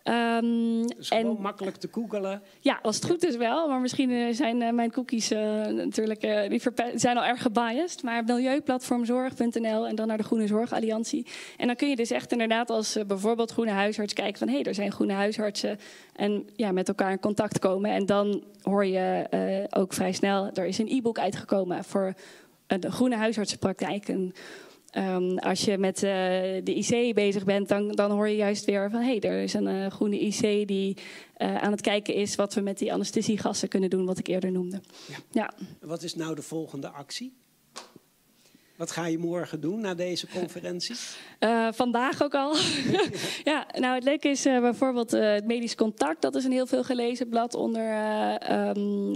Um, 0.08 0.84
gewoon 0.98 1.36
en, 1.36 1.42
makkelijk 1.42 1.76
te 1.76 1.88
googelen. 1.92 2.42
Ja, 2.60 2.78
als 2.82 2.96
het 2.96 3.04
goed 3.04 3.25
is 3.25 3.36
wel. 3.36 3.68
Maar 3.68 3.80
misschien 3.80 4.10
uh, 4.10 4.34
zijn 4.34 4.60
uh, 4.60 4.70
mijn 4.70 4.90
cookies 4.90 5.32
uh, 5.32 5.66
natuurlijk 5.66 6.20
die 6.48 6.60
zijn 6.94 7.16
al 7.16 7.25
erg 7.25 7.42
gebiased. 7.42 8.02
Maar 8.02 8.25
milieuplatformzorg.nl 8.25 9.86
en 9.86 9.94
dan 9.94 10.06
naar 10.06 10.16
de 10.16 10.22
Groene 10.22 10.46
Zorgalliantie. 10.46 11.26
En 11.56 11.66
dan 11.66 11.76
kun 11.76 11.88
je 11.88 11.96
dus 11.96 12.10
echt 12.10 12.32
inderdaad 12.32 12.70
als 12.70 12.98
bijvoorbeeld 13.06 13.50
groene 13.52 13.70
huisarts 13.70 14.12
kijken 14.12 14.38
van... 14.38 14.48
hé, 14.48 14.54
hey, 14.54 14.62
er 14.62 14.75
zijn 14.75 14.92
groene 14.92 15.12
huisartsen 15.12 15.78
en 16.12 16.48
ja, 16.56 16.72
met 16.72 16.88
elkaar 16.88 17.10
in 17.10 17.20
contact 17.20 17.58
komen. 17.58 17.90
En 17.90 18.06
dan 18.06 18.44
hoor 18.62 18.86
je 18.86 19.26
ook 19.70 19.92
vrij 19.92 20.12
snel, 20.12 20.50
er 20.54 20.66
is 20.66 20.78
een 20.78 20.88
e-book 20.88 21.18
uitgekomen 21.18 21.84
voor 21.84 22.14
de 22.66 22.90
groene 22.90 23.16
huisartsenpraktijk... 23.16 24.08
Een, 24.08 24.34
Um, 24.98 25.38
als 25.38 25.64
je 25.64 25.78
met 25.78 25.96
uh, 25.96 26.10
de 26.64 26.74
IC 26.74 27.14
bezig 27.14 27.44
bent, 27.44 27.68
dan, 27.68 27.92
dan 27.92 28.10
hoor 28.10 28.28
je 28.28 28.36
juist 28.36 28.64
weer 28.64 28.90
van 28.90 29.00
hé, 29.00 29.06
hey, 29.06 29.20
er 29.20 29.42
is 29.42 29.54
een 29.54 29.66
uh, 29.66 29.86
groene 29.86 30.20
IC 30.20 30.68
die 30.68 30.96
uh, 31.38 31.56
aan 31.56 31.70
het 31.70 31.80
kijken 31.80 32.14
is 32.14 32.34
wat 32.34 32.54
we 32.54 32.60
met 32.60 32.78
die 32.78 32.92
anesthesiegassen 32.92 33.68
kunnen 33.68 33.90
doen, 33.90 34.04
wat 34.04 34.18
ik 34.18 34.26
eerder 34.26 34.52
noemde. 34.52 34.80
Ja. 35.08 35.16
ja. 35.30 35.54
Wat 35.80 36.02
is 36.02 36.14
nou 36.14 36.34
de 36.34 36.42
volgende 36.42 36.88
actie? 36.88 37.32
Wat 38.76 38.90
ga 38.90 39.06
je 39.06 39.18
morgen 39.18 39.61
doen 39.61 39.80
na 39.80 39.95
deze 39.95 40.26
conferentie? 40.26 40.95
Uh, 41.40 41.68
vandaag 41.73 42.23
ook 42.23 42.35
al. 42.35 42.56
ja, 43.52 43.66
nou 43.78 43.95
het 43.95 44.04
leuke 44.04 44.28
is 44.28 44.47
uh, 44.47 44.61
bijvoorbeeld 44.61 45.14
uh, 45.14 45.33
het 45.33 45.47
Medisch 45.47 45.75
Contact. 45.75 46.23
Dat 46.23 46.35
is 46.35 46.45
een 46.45 46.52
heel 46.52 46.66
veel 46.66 46.85
gelezen 46.85 47.28
blad 47.28 47.54
onder 47.54 47.85
um, 48.50 49.14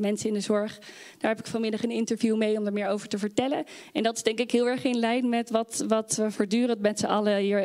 mensen 0.00 0.28
in 0.28 0.34
de 0.34 0.40
zorg. 0.40 0.78
Daar 1.18 1.30
heb 1.30 1.38
ik 1.38 1.46
vanmiddag 1.46 1.82
een 1.82 1.90
interview 1.90 2.36
mee 2.36 2.58
om 2.58 2.66
er 2.66 2.72
meer 2.72 2.88
over 2.88 3.08
te 3.08 3.18
vertellen. 3.18 3.64
En 3.92 4.02
dat 4.02 4.16
is 4.16 4.22
denk 4.22 4.38
ik 4.38 4.50
heel 4.50 4.68
erg 4.68 4.84
in 4.84 4.98
lijn 4.98 5.28
met 5.28 5.50
wat, 5.50 5.84
wat 5.88 6.14
we 6.16 6.30
voortdurend 6.30 6.80
met 6.80 6.98
z'n 6.98 7.06
allen 7.06 7.36
hier, 7.36 7.60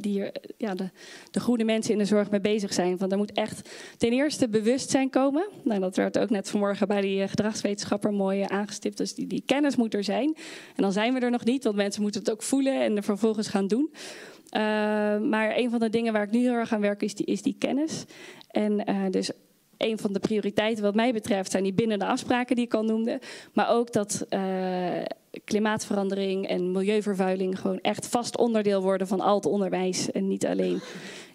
die 0.00 0.12
hier, 0.12 0.32
ja, 0.56 0.74
de, 0.74 0.90
de 1.30 1.40
goede 1.40 1.64
mensen 1.64 1.92
in 1.92 1.98
de 1.98 2.04
zorg 2.04 2.30
mee 2.30 2.40
bezig 2.40 2.72
zijn. 2.72 2.96
Want 2.96 3.12
er 3.12 3.18
moet 3.18 3.32
echt 3.32 3.70
ten 3.96 4.12
eerste 4.12 4.48
bewustzijn 4.48 5.10
komen. 5.10 5.48
Nou, 5.62 5.80
dat 5.80 5.96
werd 5.96 6.18
ook 6.18 6.30
net 6.30 6.50
vanmorgen 6.50 6.88
bij 6.88 7.00
die 7.00 7.28
gedragswetenschapper 7.28 8.12
mooi 8.12 8.44
aangestipt. 8.46 8.96
Dus 8.96 9.14
die, 9.14 9.26
die 9.26 9.42
kennis 9.46 9.76
moet 9.76 9.94
er 9.94 10.04
zijn. 10.04 10.36
En 10.78 10.84
dan 10.84 10.92
zijn 10.92 11.14
we 11.14 11.20
er 11.20 11.30
nog 11.30 11.44
niet, 11.44 11.64
want 11.64 11.76
mensen 11.76 12.02
moeten 12.02 12.20
het 12.20 12.30
ook 12.30 12.42
voelen 12.42 12.82
en 12.82 12.96
er 12.96 13.02
vervolgens 13.02 13.48
gaan 13.48 13.66
doen. 13.66 13.90
Uh, 13.92 14.60
maar 15.18 15.56
een 15.56 15.70
van 15.70 15.78
de 15.78 15.90
dingen 15.90 16.12
waar 16.12 16.22
ik 16.22 16.30
nu 16.30 16.38
heel 16.38 16.52
erg 16.52 16.72
aan 16.72 16.80
werk 16.80 17.02
is 17.02 17.14
die, 17.14 17.26
is 17.26 17.42
die 17.42 17.56
kennis. 17.58 18.04
En 18.50 18.90
uh, 18.90 19.10
dus 19.10 19.30
een 19.76 19.98
van 19.98 20.12
de 20.12 20.18
prioriteiten 20.18 20.84
wat 20.84 20.94
mij 20.94 21.12
betreft 21.12 21.50
zijn 21.50 21.62
die 21.62 21.72
binnen 21.72 21.98
de 21.98 22.06
afspraken 22.06 22.56
die 22.56 22.64
ik 22.64 22.74
al 22.74 22.84
noemde. 22.84 23.20
Maar 23.52 23.68
ook 23.70 23.92
dat 23.92 24.26
uh, 24.30 24.40
klimaatverandering 25.44 26.46
en 26.46 26.72
milieuvervuiling 26.72 27.60
gewoon 27.60 27.80
echt 27.80 28.06
vast 28.06 28.36
onderdeel 28.36 28.82
worden 28.82 29.06
van 29.06 29.20
al 29.20 29.34
het 29.34 29.46
onderwijs. 29.46 30.10
En 30.10 30.28
niet 30.28 30.46
alleen 30.46 30.80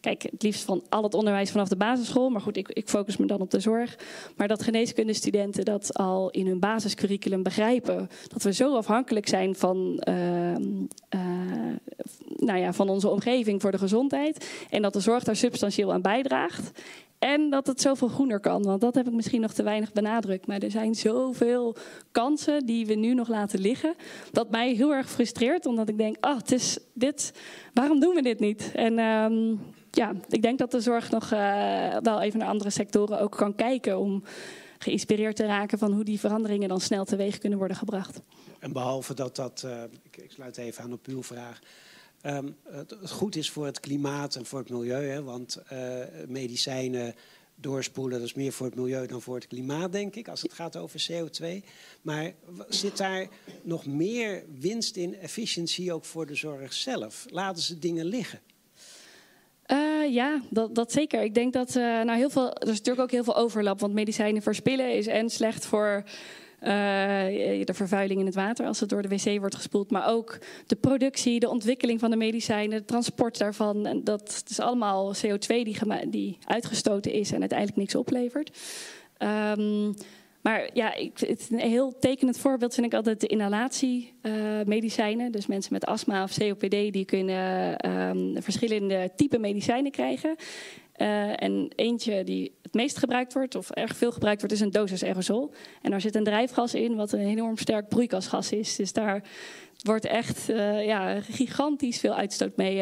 Kijk, 0.03 0.23
het 0.23 0.43
liefst 0.43 0.63
van 0.63 0.83
al 0.89 1.03
het 1.03 1.13
onderwijs 1.13 1.51
vanaf 1.51 1.67
de 1.67 1.75
basisschool. 1.75 2.29
Maar 2.29 2.41
goed, 2.41 2.57
ik, 2.57 2.69
ik 2.69 2.89
focus 2.89 3.17
me 3.17 3.25
dan 3.25 3.41
op 3.41 3.51
de 3.51 3.59
zorg. 3.59 3.97
Maar 4.37 4.47
dat 4.47 4.63
geneeskundestudenten 4.63 5.65
dat 5.65 5.97
al 5.97 6.29
in 6.29 6.47
hun 6.47 6.59
basiscurriculum 6.59 7.43
begrijpen. 7.43 8.09
Dat 8.27 8.43
we 8.43 8.53
zo 8.53 8.75
afhankelijk 8.75 9.27
zijn 9.27 9.55
van, 9.55 10.03
uh, 10.09 10.49
uh, 10.49 10.57
nou 12.35 12.59
ja, 12.59 12.73
van 12.73 12.89
onze 12.89 13.09
omgeving 13.09 13.61
voor 13.61 13.71
de 13.71 13.77
gezondheid. 13.77 14.65
En 14.69 14.81
dat 14.81 14.93
de 14.93 14.99
zorg 14.99 15.23
daar 15.23 15.35
substantieel 15.35 15.93
aan 15.93 16.01
bijdraagt. 16.01 16.71
En 17.23 17.49
dat 17.49 17.67
het 17.67 17.81
zoveel 17.81 18.07
groener 18.07 18.39
kan. 18.39 18.63
Want 18.63 18.81
dat 18.81 18.95
heb 18.95 19.07
ik 19.07 19.13
misschien 19.13 19.41
nog 19.41 19.53
te 19.53 19.63
weinig 19.63 19.91
benadrukt. 19.91 20.47
Maar 20.47 20.59
er 20.59 20.71
zijn 20.71 20.95
zoveel 20.95 21.75
kansen 22.11 22.65
die 22.65 22.85
we 22.85 22.93
nu 22.93 23.13
nog 23.13 23.27
laten 23.27 23.59
liggen. 23.59 23.95
Dat 24.31 24.49
mij 24.49 24.73
heel 24.73 24.93
erg 24.93 25.09
frustreert. 25.09 25.65
Omdat 25.65 25.89
ik 25.89 25.97
denk, 25.97 26.25
oh, 26.25 26.37
het 26.37 26.51
is 26.51 26.77
dit. 26.93 27.33
Waarom 27.73 27.99
doen 27.99 28.15
we 28.15 28.21
dit 28.21 28.39
niet? 28.39 28.71
En 28.73 28.99
um, 28.99 29.59
ja, 29.91 30.13
ik 30.29 30.41
denk 30.41 30.59
dat 30.59 30.71
de 30.71 30.81
zorg 30.81 31.11
nog 31.11 31.31
uh, 31.31 31.97
wel 32.01 32.21
even 32.21 32.39
naar 32.39 32.47
andere 32.47 32.69
sectoren 32.69 33.19
ook 33.19 33.35
kan 33.35 33.55
kijken 33.55 33.99
om 33.99 34.23
geïnspireerd 34.77 35.35
te 35.35 35.45
raken 35.45 35.77
van 35.77 35.91
hoe 35.93 36.03
die 36.03 36.19
veranderingen 36.19 36.69
dan 36.69 36.81
snel 36.81 37.05
teweeg 37.05 37.37
kunnen 37.37 37.57
worden 37.57 37.77
gebracht. 37.77 38.21
En 38.59 38.71
behalve 38.71 39.13
dat 39.13 39.35
dat, 39.35 39.67
ik, 40.03 40.17
ik, 40.17 40.31
sluit 40.31 40.57
even 40.57 40.83
aan 40.83 40.93
op 40.93 41.05
uw 41.07 41.23
vraag, 41.23 41.59
um, 42.23 42.55
het, 42.63 42.95
goed 43.05 43.35
is 43.35 43.49
voor 43.49 43.65
het 43.65 43.79
klimaat 43.79 44.35
en 44.35 44.45
voor 44.45 44.59
het 44.59 44.69
milieu, 44.69 45.05
hè, 45.05 45.23
want 45.23 45.61
uh, 45.73 45.99
medicijnen 46.27 47.15
doorspoelen, 47.55 48.19
dat 48.19 48.27
is 48.27 48.33
meer 48.33 48.51
voor 48.51 48.65
het 48.65 48.75
milieu 48.75 49.07
dan 49.07 49.21
voor 49.21 49.35
het 49.35 49.47
klimaat, 49.47 49.91
denk 49.91 50.15
ik, 50.15 50.27
als 50.27 50.41
het 50.41 50.53
gaat 50.53 50.75
over 50.75 51.05
CO2. 51.11 51.45
Maar 52.01 52.33
zit 52.69 52.97
daar 52.97 53.27
nog 53.61 53.85
meer 53.85 54.43
winst 54.59 54.95
in 54.95 55.15
efficiëntie 55.15 55.93
ook 55.93 56.05
voor 56.05 56.25
de 56.25 56.35
zorg 56.35 56.73
zelf? 56.73 57.25
Laten 57.29 57.63
ze 57.63 57.79
dingen 57.79 58.05
liggen? 58.05 58.39
Uh, 59.67 60.13
ja, 60.13 60.41
dat, 60.49 60.75
dat, 60.75 60.91
zeker. 60.91 61.21
Ik 61.21 61.33
denk 61.33 61.53
dat 61.53 61.69
uh, 61.69 61.83
nou 61.83 62.17
heel 62.17 62.29
veel. 62.29 62.53
Er 62.53 62.67
is 62.67 62.77
natuurlijk 62.77 62.99
ook 62.99 63.11
heel 63.11 63.23
veel 63.23 63.35
overlap. 63.35 63.79
Want 63.79 63.93
medicijnen 63.93 64.41
verspillen 64.41 64.93
is 64.93 65.07
en 65.07 65.29
slecht 65.29 65.65
voor 65.65 66.03
de 66.63 67.73
vervuiling 67.73 68.19
in 68.19 68.25
het 68.25 68.35
water 68.35 68.65
als 68.65 68.79
het 68.79 68.89
door 68.89 69.01
de 69.01 69.07
wc 69.07 69.39
wordt 69.39 69.55
gespoeld. 69.55 69.91
Maar 69.91 70.07
ook 70.07 70.37
de 70.67 70.75
productie, 70.75 71.39
de 71.39 71.49
ontwikkeling 71.49 71.99
van 71.99 72.09
de 72.09 72.17
medicijnen, 72.17 72.77
het 72.77 72.87
transport 72.87 73.37
daarvan. 73.37 73.85
En 73.85 74.03
dat 74.03 74.43
is 74.47 74.59
allemaal 74.59 75.13
CO2 75.15 75.47
die, 75.47 75.77
die 76.09 76.37
uitgestoten 76.45 77.11
is 77.11 77.31
en 77.31 77.39
uiteindelijk 77.39 77.79
niks 77.79 77.95
oplevert. 77.95 78.59
Um, 79.57 79.93
maar 80.43 80.69
ja, 80.73 80.93
ik, 80.93 81.19
het 81.19 81.47
een 81.51 81.59
heel 81.59 81.99
tekenend 81.99 82.37
voorbeeld 82.37 82.73
vind 82.73 82.85
ik 82.85 82.93
altijd 82.93 83.21
de 83.21 83.27
inhalatiemedicijnen. 83.27 85.25
Uh, 85.25 85.31
dus 85.31 85.47
mensen 85.47 85.73
met 85.73 85.85
astma 85.85 86.23
of 86.23 86.37
COPD 86.37 86.69
die 86.69 87.05
kunnen 87.05 87.77
um, 87.89 88.41
verschillende 88.41 89.11
type 89.15 89.37
medicijnen 89.37 89.91
krijgen. 89.91 90.35
Uh, 90.97 91.41
en 91.43 91.67
eentje 91.75 92.23
die 92.23 92.51
het 92.73 92.81
meest 92.81 92.97
gebruikt 92.97 93.33
wordt, 93.33 93.55
of 93.55 93.69
erg 93.69 93.95
veel 93.95 94.11
gebruikt 94.11 94.39
wordt, 94.39 94.55
is 94.55 94.61
een 94.61 94.71
dosis 94.71 95.03
aerosol. 95.03 95.53
En 95.81 95.91
daar 95.91 96.01
zit 96.01 96.15
een 96.15 96.23
drijfgas 96.23 96.73
in, 96.73 96.95
wat 96.95 97.11
een 97.11 97.19
enorm 97.19 97.57
sterk 97.57 97.87
broeikasgas 97.87 98.51
is. 98.51 98.75
Dus 98.75 98.93
daar 98.93 99.23
wordt 99.83 100.05
echt 100.05 100.49
uh, 100.49 100.85
ja, 100.85 101.21
gigantisch 101.21 101.99
veel 101.99 102.15
uitstoot 102.15 102.55
mee. 102.55 102.75
Uh, 102.75 102.81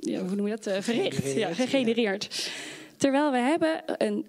ja, 0.00 0.20
hoe 0.20 0.34
noem 0.34 0.46
je 0.46 0.58
dat? 0.60 0.84
verricht, 0.84 1.32
ja, 1.32 1.54
gegenereerd. 1.54 2.50
Terwijl 2.96 3.30
we 3.30 3.38
hebben 3.38 3.82
een 3.86 4.26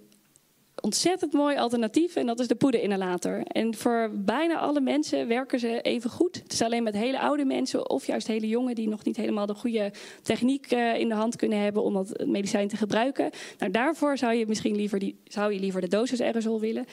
ontzettend 0.86 1.34
mooi 1.34 1.58
alternatief 1.58 2.16
en 2.16 2.26
dat 2.26 2.40
is 2.40 2.48
de 2.48 2.56
poederinhalator. 2.56 3.42
En 3.44 3.76
voor 3.76 4.12
bijna 4.14 4.58
alle 4.58 4.82
mensen 4.82 5.28
werken 5.28 5.60
ze 5.60 5.82
even 5.82 6.10
goed. 6.10 6.36
Het 6.44 6.54
is 6.54 6.62
alleen 6.62 6.84
met 6.84 6.96
hele 6.96 7.20
oude 7.20 7.46
mensen 7.46 7.90
of 7.90 8.08
juist 8.08 8.28
hele 8.28 8.48
jongen 8.48 8.76
die 8.76 8.90
nog 8.90 9.04
niet 9.04 9.16
helemaal 9.16 9.46
de 9.46 9.54
goede 9.54 9.94
techniek 10.22 10.72
uh, 10.72 11.00
in 11.00 11.10
de 11.10 11.16
hand 11.16 11.36
kunnen 11.36 11.60
hebben 11.60 11.84
om 11.84 11.94
dat 11.94 12.24
medicijn 12.26 12.68
te 12.68 12.78
gebruiken. 12.78 13.30
Nou, 13.58 13.72
daarvoor 13.72 14.18
zou 14.18 14.34
je 14.34 14.48
misschien 14.48 14.76
liever, 14.76 15.00
die, 15.00 15.20
zou 15.24 15.54
je 15.54 15.60
liever 15.60 15.82
de 15.82 15.88
dosis 15.88 16.22
aerosol 16.22 16.60
willen. 16.60 16.86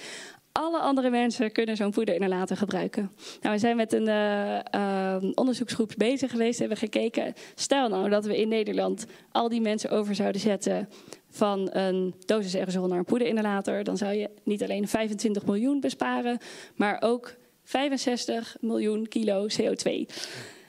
Alle 0.52 0.78
andere 0.78 1.10
mensen 1.10 1.52
kunnen 1.52 1.76
zo'n 1.76 1.90
poederinhalator 1.90 2.56
gebruiken. 2.56 3.10
Nou, 3.40 3.54
we 3.54 3.60
zijn 3.60 3.76
met 3.76 3.92
een 3.92 4.08
uh, 4.08 4.58
uh, 4.74 5.16
onderzoeksgroep 5.34 5.92
bezig 5.96 6.30
geweest. 6.30 6.58
Hebben 6.58 6.76
gekeken. 6.76 7.34
Stel 7.54 7.88
nou 7.88 8.08
dat 8.08 8.24
we 8.24 8.40
in 8.40 8.48
Nederland 8.48 9.06
al 9.30 9.48
die 9.48 9.60
mensen 9.60 9.90
over 9.90 10.14
zouden 10.14 10.40
zetten 10.40 10.88
van 11.30 11.68
een 11.72 12.14
dosis 12.26 12.56
aerosol 12.56 12.86
naar 12.86 12.98
een 12.98 13.04
poederinhalator, 13.04 13.84
dan 13.84 13.96
zou 13.96 14.12
je 14.14 14.30
niet 14.44 14.62
alleen 14.62 14.88
25 14.88 15.46
miljoen 15.46 15.80
besparen, 15.80 16.38
maar 16.74 17.02
ook 17.02 17.34
65 17.64 18.56
miljoen 18.60 19.08
kilo 19.08 19.46
CO2. 19.46 20.06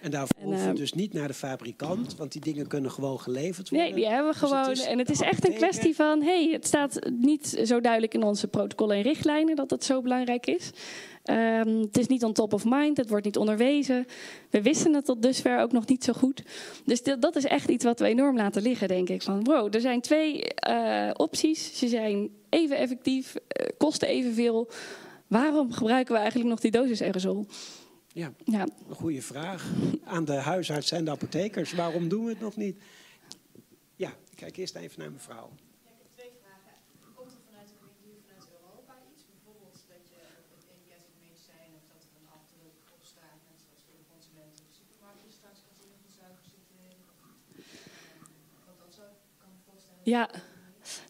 En 0.03 0.11
daarvoor 0.11 0.39
En, 0.39 0.45
hoeven 0.45 0.65
we 0.65 0.71
eh, 0.71 0.77
dus 0.77 0.93
niet 0.93 1.13
naar 1.13 1.27
de 1.27 1.33
fabrikant, 1.33 2.15
want 2.15 2.31
die 2.31 2.41
dingen 2.41 2.67
kunnen 2.67 2.91
gewoon 2.91 3.19
geleverd 3.19 3.69
worden. 3.69 3.87
Nee, 3.87 3.95
die 3.95 4.07
hebben 4.07 4.33
we 4.33 4.39
Dus 4.39 4.49
gewoon. 4.49 4.91
en 4.91 4.97
het 4.97 5.09
is 5.09 5.21
echt 5.21 5.47
een 5.47 5.53
kwestie 5.53 5.95
van: 5.95 6.21
hey, 6.21 6.49
het 6.51 6.67
staat 6.67 6.99
niet 7.19 7.61
zo 7.65 7.81
duidelijk 7.81 8.13
in 8.13 8.23
onze 8.23 8.47
protocollen 8.47 8.95
en 8.95 9.01
richtlijnen 9.01 9.55
dat 9.55 9.69
het 9.69 9.83
zo 9.83 10.01
belangrijk 10.01 10.45
is. 10.45 10.71
Ehm, 11.23 11.67
het 11.67 11.97
is 11.97 12.07
niet 12.07 12.23
on 12.23 12.33
top 12.33 12.53
of 12.53 12.65
mind, 12.65 12.97
het 12.97 13.09
wordt 13.09 13.25
niet 13.25 13.37
onderwezen. 13.37 14.05
We 14.49 14.61
wisten 14.61 14.93
het 14.93 15.05
tot 15.05 15.21
dusver 15.21 15.59
ook 15.59 15.71
nog 15.71 15.87
niet 15.87 16.03
zo 16.03 16.13
goed. 16.13 16.43
Dus 16.85 17.03
dat 17.03 17.35
is 17.35 17.45
echt 17.45 17.69
iets 17.69 17.83
wat 17.83 17.99
we 17.99 18.05
enorm 18.05 18.35
laten 18.35 18.61
liggen, 18.61 18.87
denk 18.87 19.09
ik. 19.09 19.21
Van 19.21 19.43
wow, 19.43 19.75
er 19.75 19.81
zijn 19.81 20.01
twee 20.01 20.43
eh, 20.43 21.09
opties. 21.13 21.77
Ze 21.77 21.87
zijn 21.87 22.29
even 22.49 22.77
effectief, 22.77 23.35
eh, 23.47 23.67
kosten 23.77 24.07
evenveel. 24.07 24.69
Waarom 25.27 25.71
gebruiken 25.71 26.13
we 26.13 26.19
eigenlijk 26.19 26.49
nog 26.49 26.59
die 26.59 26.71
dosis 26.71 27.01
aerosol? 27.01 27.47
Ja, 28.13 28.29
Ja, 28.45 28.67
een 28.89 28.95
goede 28.95 29.21
vraag. 29.21 29.61
Aan 30.03 30.25
de 30.25 30.39
huisarts 30.51 30.91
en 30.91 31.05
de 31.05 31.11
apothekers. 31.11 31.73
Waarom 31.73 32.07
doen 32.09 32.23
we 32.25 32.29
het 32.29 32.39
nog 32.47 32.55
niet? 32.55 32.77
Ja, 33.95 34.09
ik 34.31 34.37
kijk 34.41 34.57
eerst 34.57 34.75
even 34.75 34.99
naar 34.99 35.11
mevrouw. 35.11 35.49
Ja, 35.85 35.89
ik 35.95 35.99
heb 36.03 36.11
twee 36.17 36.33
vragen. 36.41 36.73
Komt 37.19 37.31
er 37.37 37.43
vanuit 37.47 37.67
de 37.67 37.77
vanuit 38.27 38.47
Europa 38.59 38.93
iets? 39.11 39.23
Bijvoorbeeld 39.33 39.77
dat 39.93 40.03
je 40.13 40.19
het 40.53 40.63
EBS 40.75 41.03
of 41.09 41.15
medicijn 41.25 41.71
of 41.79 41.83
dat 41.93 42.01
er 42.07 42.13
een 42.21 42.31
afdruk 42.37 42.77
op 42.97 43.03
staat, 43.13 43.39
net 43.49 43.57
zoals 43.63 43.81
voor 43.87 43.97
de 44.01 44.07
consumenten 44.13 44.57
in 44.61 44.67
de 44.71 44.75
supermarkt 44.81 45.21
straks 45.39 45.59
kan 45.65 45.75
zien 45.79 45.89
hoeveel 45.93 46.13
suiker 46.21 46.45
zit 46.53 46.65
erin. 46.73 46.99
Of, 47.11 47.17
ehm, 47.17 48.19
want 48.67 48.77
dat 48.83 48.91
zou 48.97 49.07
ik 49.15 49.19
kan 49.41 49.49
me 49.55 49.59
voorstellen. 49.69 50.03
Ja. 50.15 50.25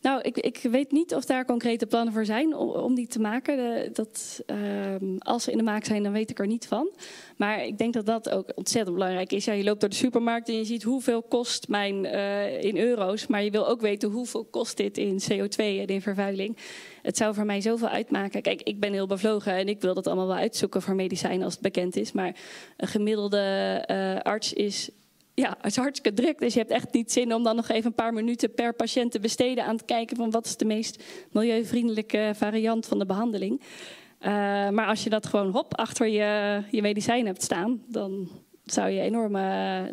Nou, 0.04 0.22
ik, 0.22 0.38
ik 0.38 0.60
weet 0.62 0.92
niet 0.92 1.16
of 1.16 1.26
daar 1.26 1.46
concrete 1.46 1.86
plannen 1.86 2.14
voor 2.14 2.26
zijn 2.26 2.56
om, 2.56 2.70
om 2.70 2.96
die 2.96 3.08
te 3.08 3.20
maken. 3.20 3.90
Dat, 3.94 4.44
ehm, 4.46 5.18
als 5.18 5.44
ze 5.44 5.52
in 5.52 5.58
de 5.58 5.64
maak 5.64 5.86
zijn, 5.86 6.04
dan 6.04 6.12
weet 6.12 6.30
ik 6.30 6.40
er 6.40 6.48
niet 6.48 6.68
van. 6.68 6.92
Maar 7.38 7.66
ik 7.66 7.78
denk 7.78 7.94
dat 7.94 8.06
dat 8.06 8.30
ook 8.30 8.52
ontzettend 8.56 8.96
belangrijk 8.96 9.32
is. 9.32 9.46
Ja, 9.46 9.54
je 9.54 9.64
loopt 9.64 9.80
door 9.80 9.90
de 9.90 9.96
supermarkt 9.96 10.50
en 10.50 10.56
je 10.56 10.66
ziet 10.66 10.84
hoeveel 10.84 11.22
kost 11.22 11.68
mijn 11.68 12.06
eh, 12.06 12.64
in 12.64 12.78
euro's. 12.78 13.28
Maar 13.28 13.44
je 13.44 13.52
wil 13.52 13.68
ook 13.68 13.82
weten 13.82 14.10
hoeveel 14.10 14.46
kost 14.46 14.78
dit 14.78 14.98
in 14.98 15.22
CO2 15.32 15.56
en 15.56 15.88
in 15.88 16.02
vervuiling. 16.02 16.58
Het 17.02 17.18
zou 17.18 17.34
voor 17.34 17.46
mij 17.46 17.62
zoveel 17.62 17.88
uitmaken. 17.88 18.42
Kijk, 18.42 18.62
ik 18.62 18.80
ben 18.80 18.94
heel 18.94 19.08
bevlogen 19.08 19.54
en 19.54 19.68
ik 19.68 19.82
wil 19.82 19.94
dat 19.94 20.08
allemaal 20.08 20.28
wel 20.28 20.36
uitzoeken 20.36 20.82
voor 20.82 20.96
medicijnen 20.96 21.44
als 21.44 21.54
het 21.54 21.62
bekend 21.62 21.96
is. 21.96 22.12
Maar 22.12 22.36
een 22.78 22.88
gemiddelde 22.88 23.38
eh, 23.86 24.20
arts 24.22 24.54
is 24.54 24.90
ja, 25.34 25.56
het 25.58 25.66
is 25.66 25.76
hartstikke 25.76 26.22
druk. 26.22 26.40
Dus 26.40 26.54
je 26.54 26.60
hebt 26.60 26.72
echt 26.72 26.94
niet 26.94 27.12
zin 27.12 27.34
om 27.34 27.44
dan 27.44 27.56
nog 27.56 27.70
even 27.70 27.86
een 27.86 27.96
paar 27.96 28.14
minuten 28.14 28.54
per 28.54 28.74
patiënt 28.74 29.12
te 29.12 29.20
besteden 29.20 29.66
aan 29.66 29.78
te 29.78 29.86
kijken 29.86 30.18
van 30.18 30.32
wat 30.32 30.46
is 30.46 30.58
de 30.58 30.66
meest 30.66 31.04
milieuvriendelijke 31.32 32.32
variant 32.36 32.86
van 32.86 33.00
de 33.00 33.06
behandeling. 33.06 33.62
Eh, 34.20 34.32
maar 34.70 34.88
als 34.88 35.04
je 35.04 35.10
dat 35.10 35.26
gewoon 35.26 35.52
hop 35.52 35.78
achter 35.78 36.08
je, 36.08 36.62
je 36.72 36.82
medicijn 36.82 37.26
hebt 37.26 37.44
staan, 37.44 37.84
dan 37.88 38.30
zou 38.66 38.90
je 38.90 39.02
enorm, 39.02 39.36
eh, 39.36 39.42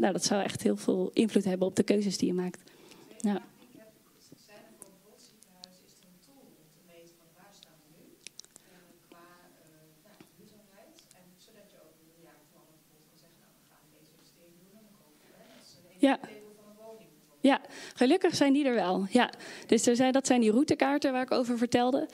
nou 0.03 0.13
dat 0.13 0.25
zou 0.25 0.43
echt 0.43 0.63
heel 0.63 0.77
veel 0.77 1.11
invloed 1.13 1.45
hebben 1.45 1.67
op 1.67 1.77
de 1.77 1.83
keuzes 1.83 2.19
die 2.19 2.29
je 2.29 2.35
maakt. 2.35 2.63
Ja. 3.19 3.37
Ik 3.37 3.75
heb, 3.83 3.91
zijn 4.47 4.63
er 4.69 4.75
voor 4.79 4.91
bijvoorbeeld 4.95 5.25
ziekenhuizen, 5.31 5.83
is 5.89 5.95
er 6.01 6.07
een 6.13 6.21
tool 6.27 6.43
om 6.47 6.55
te 6.77 6.83
meten 6.93 7.15
van 7.21 7.31
waar 7.39 7.55
staan 7.61 7.79
we 7.83 7.89
nu 7.97 8.03
eh, 8.15 8.87
qua 9.09 9.27
eh, 9.63 10.07
nou, 10.07 10.17
duurzaamheid. 10.37 10.95
En 11.19 11.27
zodat 11.45 11.67
je 11.73 11.79
ook 11.87 11.97
een 12.03 12.15
jaarplannen 12.29 12.75
bijvoorbeeld 12.79 13.09
kan 13.11 13.21
zeggen, 13.25 13.39
nou 13.45 13.53
we 13.59 13.67
gaan 13.71 13.87
deze 13.97 14.11
investering 14.17 14.57
doen 14.63 14.75
en 14.79 14.85
dan 14.89 14.97
kopen 15.03 15.27
we 15.31 15.35
hè, 15.41 15.47
dat 15.55 15.63
is 15.67 15.73
een 15.77 15.87
Ja. 16.01 16.19
Ja, 17.41 17.61
gelukkig 17.95 18.35
zijn 18.35 18.53
die 18.53 18.65
er 18.65 18.75
wel. 18.75 19.07
Ja. 19.11 19.31
Dus 19.67 19.87
er 19.87 19.97
zijn, 19.97 20.13
dat 20.13 20.27
zijn 20.27 20.41
die 20.41 20.51
routekaarten 20.51 21.13
waar 21.13 21.23
ik 21.23 21.31
over 21.31 21.59
vertelde. 21.59 22.09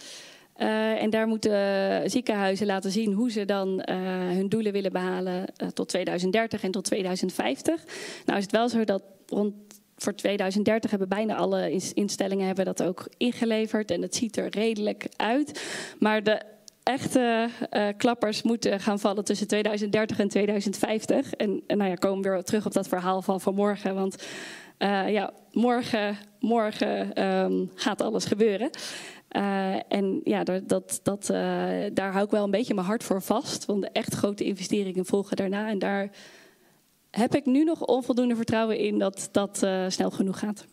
Eh, 0.55 1.03
en 1.03 1.11
daar 1.11 1.27
moeten 1.27 2.11
ziekenhuizen 2.11 2.67
laten 2.67 2.91
zien 2.91 3.13
hoe 3.13 3.31
ze 3.31 3.45
dan 3.45 3.81
eh, 3.81 3.97
hun 4.29 4.49
doelen 4.49 4.73
willen 4.73 4.93
behalen 4.93 5.47
eh, 5.57 5.69
tot 5.69 5.89
2030 5.89 6.63
en 6.63 6.71
tot 6.71 6.85
2050. 6.85 7.85
Nou 8.25 8.39
is 8.39 8.45
het 8.45 8.53
wel 8.53 8.69
zo 8.69 8.85
dat 8.85 9.03
rond 9.27 9.55
voor 9.97 10.15
2030 10.15 10.91
hebben 10.91 11.09
bijna 11.09 11.35
alle 11.35 11.71
ins- 11.71 11.93
instellingen 11.93 12.47
hebben 12.47 12.65
dat 12.65 12.83
ook 12.83 13.09
ingeleverd 13.17 13.91
en 13.91 14.03
het 14.03 14.15
ziet 14.15 14.37
er 14.37 14.49
redelijk 14.49 15.07
uit. 15.17 15.63
Maar 15.99 16.23
de 16.23 16.41
echte 16.87 17.49
eh, 17.71 17.89
klappers 17.97 18.43
moeten 18.43 18.81
gaan 18.81 18.99
vallen 18.99 19.25
tussen 19.25 19.47
2030 19.47 20.19
en 20.19 20.29
2050. 20.29 21.33
En, 21.33 21.63
nou 21.67 21.91
ja, 21.91 21.95
komen 21.95 22.23
we 22.23 22.31
weer 22.31 22.43
terug 22.43 22.67
op 22.67 22.73
dat 22.73 22.89
verhaal 22.89 23.23
van 23.23 23.41
vanmorgen. 23.41 23.95
Want 23.95 24.27
eh, 24.79 25.11
ja, 25.11 25.33
morgen, 25.53 26.17
morgen 26.41 27.15
ehm, 27.15 27.65
gaat 27.75 28.01
alles 28.01 28.25
gebeuren. 28.25 28.71
Eh, 29.29 29.75
en 29.89 30.21
ja, 30.25 30.45
dat, 30.45 31.01
dat, 31.03 31.27
daar 31.93 32.13
hou 32.13 32.25
ik 32.25 32.31
wel 32.31 32.45
een 32.45 32.51
beetje 32.51 32.75
mijn 32.75 32.87
hart 32.87 33.05
voor 33.05 33.23
vast. 33.23 33.65
Want 33.65 33.83
de 33.83 33.91
echt 33.91 34.15
grote 34.15 34.45
investeringen 34.45 35.07
volgen 35.07 35.37
daarna. 35.37 35.69
En 35.69 35.79
daar 35.79 36.11
heb 37.11 37.35
ik 37.35 37.47
nu 37.47 37.65
nog 37.65 37.87
onvoldoende 37.87 38.37
vertrouwen 38.37 38.79
in 38.79 38.99
dat 38.99 39.29
dat 39.33 39.67
snel 39.89 40.11
genoeg 40.11 40.39
gaat. 40.39 40.67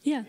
Ja. 0.00 0.24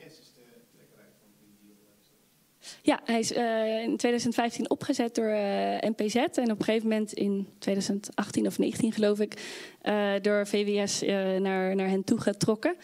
Ja, 2.88 3.00
hij 3.04 3.19
is 3.19 3.34
eh, 3.34 3.82
in 3.82 3.97
2015 3.97 4.69
opgezet 4.69 5.15
door 5.15 5.28
eh, 5.28 5.89
NPZ 5.89 6.15
en 6.15 6.52
op 6.52 6.60
een 6.60 6.63
gegeven 6.63 6.88
moment 6.88 7.13
in 7.13 7.47
2018 7.60 8.47
of 8.47 8.58
19 8.58 8.91
geloof 8.91 9.19
ik 9.19 9.34
eh, 9.82 10.12
door 10.21 10.47
VWS 10.47 11.02
naar, 11.39 11.76
naar 11.76 11.89
hen 11.89 12.04
toegetrokken. 12.04 12.76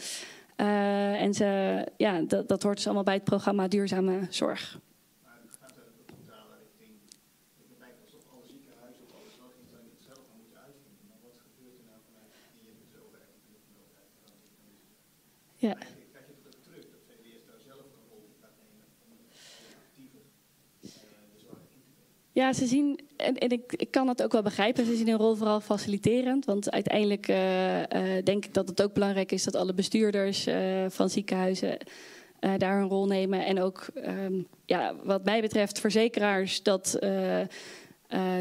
Eh 0.55 1.21
en 1.21 1.33
ze, 1.33 1.87
ja, 1.97 2.21
dat, 2.21 2.47
dat 2.47 2.63
hoort 2.63 2.75
dus 2.75 2.85
allemaal 2.85 3.03
bij 3.03 3.13
het 3.13 3.23
programma 3.23 3.67
Duurzame 3.67 4.27
Zorg. 4.29 4.79
Maar 15.59 15.77
Ja, 22.33 22.53
ze 22.53 22.65
zien, 22.65 22.99
en, 23.17 23.37
en 23.37 23.49
ik, 23.49 23.73
ik 23.75 23.91
kan 23.91 24.05
dat 24.05 24.23
ook 24.23 24.31
wel 24.31 24.41
begrijpen, 24.41 24.85
ze 24.85 24.95
zien 24.95 25.07
hun 25.07 25.17
rol 25.17 25.35
vooral 25.35 25.59
faciliterend. 25.59 26.45
Want 26.45 26.71
uiteindelijk 26.71 27.27
eh, 27.27 28.17
eh, 28.17 28.25
denk 28.25 28.45
ik 28.45 28.53
dat 28.53 28.67
het 28.67 28.81
ook 28.81 28.93
belangrijk 28.93 29.31
is 29.31 29.43
dat 29.43 29.55
alle 29.55 29.73
bestuurders 29.73 30.45
eh, 30.45 30.85
van 30.89 31.09
ziekenhuizen 31.09 31.77
daar 32.57 32.81
een 32.81 32.89
rol 32.89 33.05
nemen. 33.05 33.45
En 33.45 33.61
ook, 33.61 33.87
ehm, 33.95 34.33
ja, 34.65 34.95
wat 35.03 35.23
mij 35.25 35.41
betreft, 35.41 35.79
verzekeraars 35.79 36.63
dat 36.63 36.97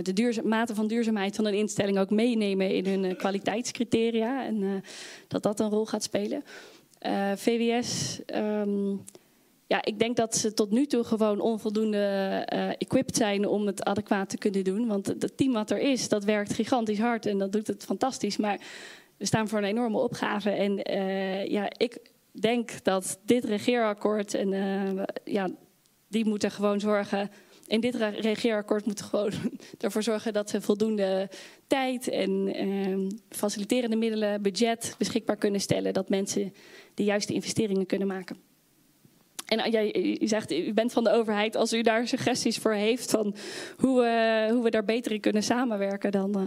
de 0.02 0.40
mate 0.44 0.74
van 0.74 0.87
duurzaamheid 0.87 1.37
van 1.37 1.46
een 1.46 1.55
instelling 1.55 1.98
ook 1.98 2.11
meenemen 2.11 2.70
in 2.70 2.87
hun 2.87 3.16
kwaliteitscriteria. 3.16 4.44
En 4.44 4.85
dat 5.28 5.42
dat 5.42 5.61
een 5.61 5.70
rol 5.70 5.87
gaat 5.87 6.02
spelen. 6.02 6.44
VWS. 7.37 8.20
ehm, 8.26 8.94
ja, 9.72 9.85
ik 9.85 9.98
denk 9.98 10.16
dat 10.16 10.37
ze 10.37 10.54
tot 10.54 10.70
nu 10.70 10.87
toe 10.87 11.04
gewoon 11.04 11.40
onvoldoende 11.40 11.98
eh, 12.46 12.68
equipped 12.68 13.16
zijn 13.16 13.46
om 13.46 13.66
het 13.66 13.85
adequaat 13.85 14.28
te 14.28 14.38
kunnen 14.38 14.64
doen. 14.64 14.87
Want 14.87 15.06
het- 15.06 15.37
team 15.37 15.52
wat 15.52 15.70
er 15.70 15.78
is, 15.78 16.08
dat 16.08 16.24
werkt 16.24 16.52
gigantisch 16.52 16.98
hard 16.98 17.26
en 17.26 17.38
dat 17.38 17.52
doet 17.52 17.66
het 17.66 17.85
fantastisch. 17.85 18.37
Maar 18.37 18.61
we 19.16 19.26
staan 19.26 19.48
voor 19.48 19.58
een 19.58 19.64
enorme 19.64 19.98
opgave. 19.98 20.50
En 20.50 20.82
eh, 20.82 21.46
ja, 21.46 21.70
ik 21.76 21.98
denk 22.32 22.85
dat 22.85 23.18
dit 23.24 23.44
regeerakkoord 23.44 24.35
en 24.35 24.52
eh, 24.52 25.04
ja, 25.24 25.50
die 26.08 26.24
moeten 26.24 26.50
gewoon 26.50 26.80
zorgen. 26.80 27.30
In 27.66 27.80
dit 27.80 27.94
re- 27.94 28.08
regeerakkoord 28.20 28.87
moeten 28.87 29.04
gewoon 29.04 29.32
ervoor 29.80 30.02
zorgen 30.02 30.32
dat 30.32 30.50
ze 30.50 30.61
voldoende 30.61 31.28
tijd 31.66 32.08
en 32.08 32.54
eh, 32.54 33.16
faciliterende 33.28 33.96
middelen, 33.96 34.42
budget 34.42 34.94
beschikbaar 34.98 35.37
kunnen 35.37 35.61
stellen. 35.61 35.92
Dat 35.92 36.08
mensen 36.08 36.52
de 36.94 37.04
juiste 37.04 37.32
investeringen 37.32 37.87
kunnen 37.87 38.08
maken. 38.08 38.51
En 39.52 39.58
uh, 39.58 39.72
jij, 39.72 40.16
u 40.20 40.28
zegt, 40.28 40.52
u 40.52 40.72
bent 40.72 40.92
van 40.92 41.04
de 41.04 41.10
overheid. 41.10 41.56
Als 41.56 41.72
u 41.72 41.82
daar 41.82 42.08
suggesties 42.08 42.58
voor 42.58 42.72
heeft 42.72 43.10
van 43.10 43.34
hoe 43.76 44.00
we, 44.00 44.48
hoe 44.52 44.62
we 44.62 44.70
daar 44.70 44.84
beter 44.84 45.12
in 45.12 45.20
kunnen 45.20 45.42
samenwerken, 45.42 46.10
dan 46.10 46.38
uh, 46.40 46.46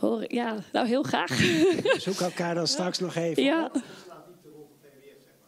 hoor 0.00 0.22
ik, 0.22 0.32
ja, 0.32 0.56
nou 0.72 0.86
heel 0.86 1.02
graag. 1.02 1.38
Zoek 1.98 2.20
elkaar 2.20 2.54
dan 2.54 2.66
straks 2.66 2.98
nog 2.98 3.14
even 3.14 3.42
ja. 3.42 3.70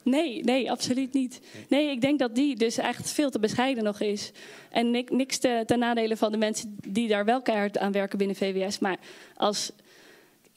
Nee, 0.03 0.45
nee, 0.45 0.71
absoluut 0.71 1.13
niet. 1.13 1.41
Nee, 1.69 1.91
ik 1.91 2.01
denk 2.01 2.19
dat 2.19 2.35
die 2.35 2.57
dus 2.57 2.79
echt 2.79 3.11
veel 3.11 3.31
te 3.31 3.39
bescheiden 3.39 3.85
nog 3.85 4.01
is. 4.01 4.31
En 4.71 4.91
nik- 4.91 5.11
niks 5.11 5.39
te, 5.39 5.63
ten 5.67 5.79
nadele 5.79 6.17
van 6.17 6.33
de 6.33 6.39
mensen 6.39 6.77
die 6.89 7.09
daar 7.09 7.25
wel 7.25 7.43
keihard 7.43 7.79
aan 7.79 7.93
werken 7.93 8.19
binnen 8.19 8.37
VWS. 8.37 8.79
Maar 8.79 8.97
als. 9.37 9.73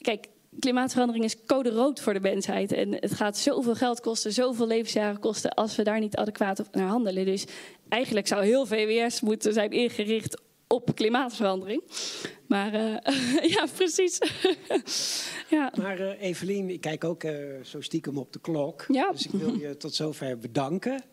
Kijk, 0.01 0.27
klimaatverandering 0.59 1.25
is 1.25 1.45
code 1.45 1.69
rood 1.69 1.99
voor 1.99 2.13
de 2.13 2.19
mensheid. 2.19 2.71
En 2.71 2.93
het 2.93 3.13
gaat 3.13 3.37
zoveel 3.37 3.75
geld 3.75 3.99
kosten, 3.99 4.33
zoveel 4.33 4.67
levensjaren 4.67 5.19
kosten. 5.19 5.53
als 5.53 5.75
we 5.75 5.83
daar 5.83 5.99
niet 5.99 6.15
adequaat 6.15 6.59
op 6.59 6.67
naar 6.71 6.87
handelen. 6.87 7.25
Dus 7.25 7.45
eigenlijk 7.89 8.27
zou 8.27 8.43
heel 8.43 8.65
VWS 8.65 9.21
moeten 9.21 9.53
zijn 9.53 9.71
ingericht 9.71 10.41
op 10.67 10.95
klimaatverandering. 10.95 11.83
Maar 12.47 12.73
uh, 12.73 12.97
ja, 13.55 13.67
precies. 13.75 14.19
ja. 15.49 15.71
Maar 15.81 15.99
uh, 15.99 16.21
Evelien, 16.21 16.69
ik 16.69 16.81
kijk 16.81 17.03
ook 17.03 17.23
uh, 17.23 17.63
zo 17.63 17.81
stiekem 17.81 18.17
op 18.17 18.33
de 18.33 18.39
klok. 18.39 18.85
Ja. 18.87 19.11
Dus 19.11 19.25
ik 19.25 19.31
wil 19.31 19.53
je 19.53 19.77
tot 19.77 19.95
zover 19.95 20.37
bedanken. 20.37 21.03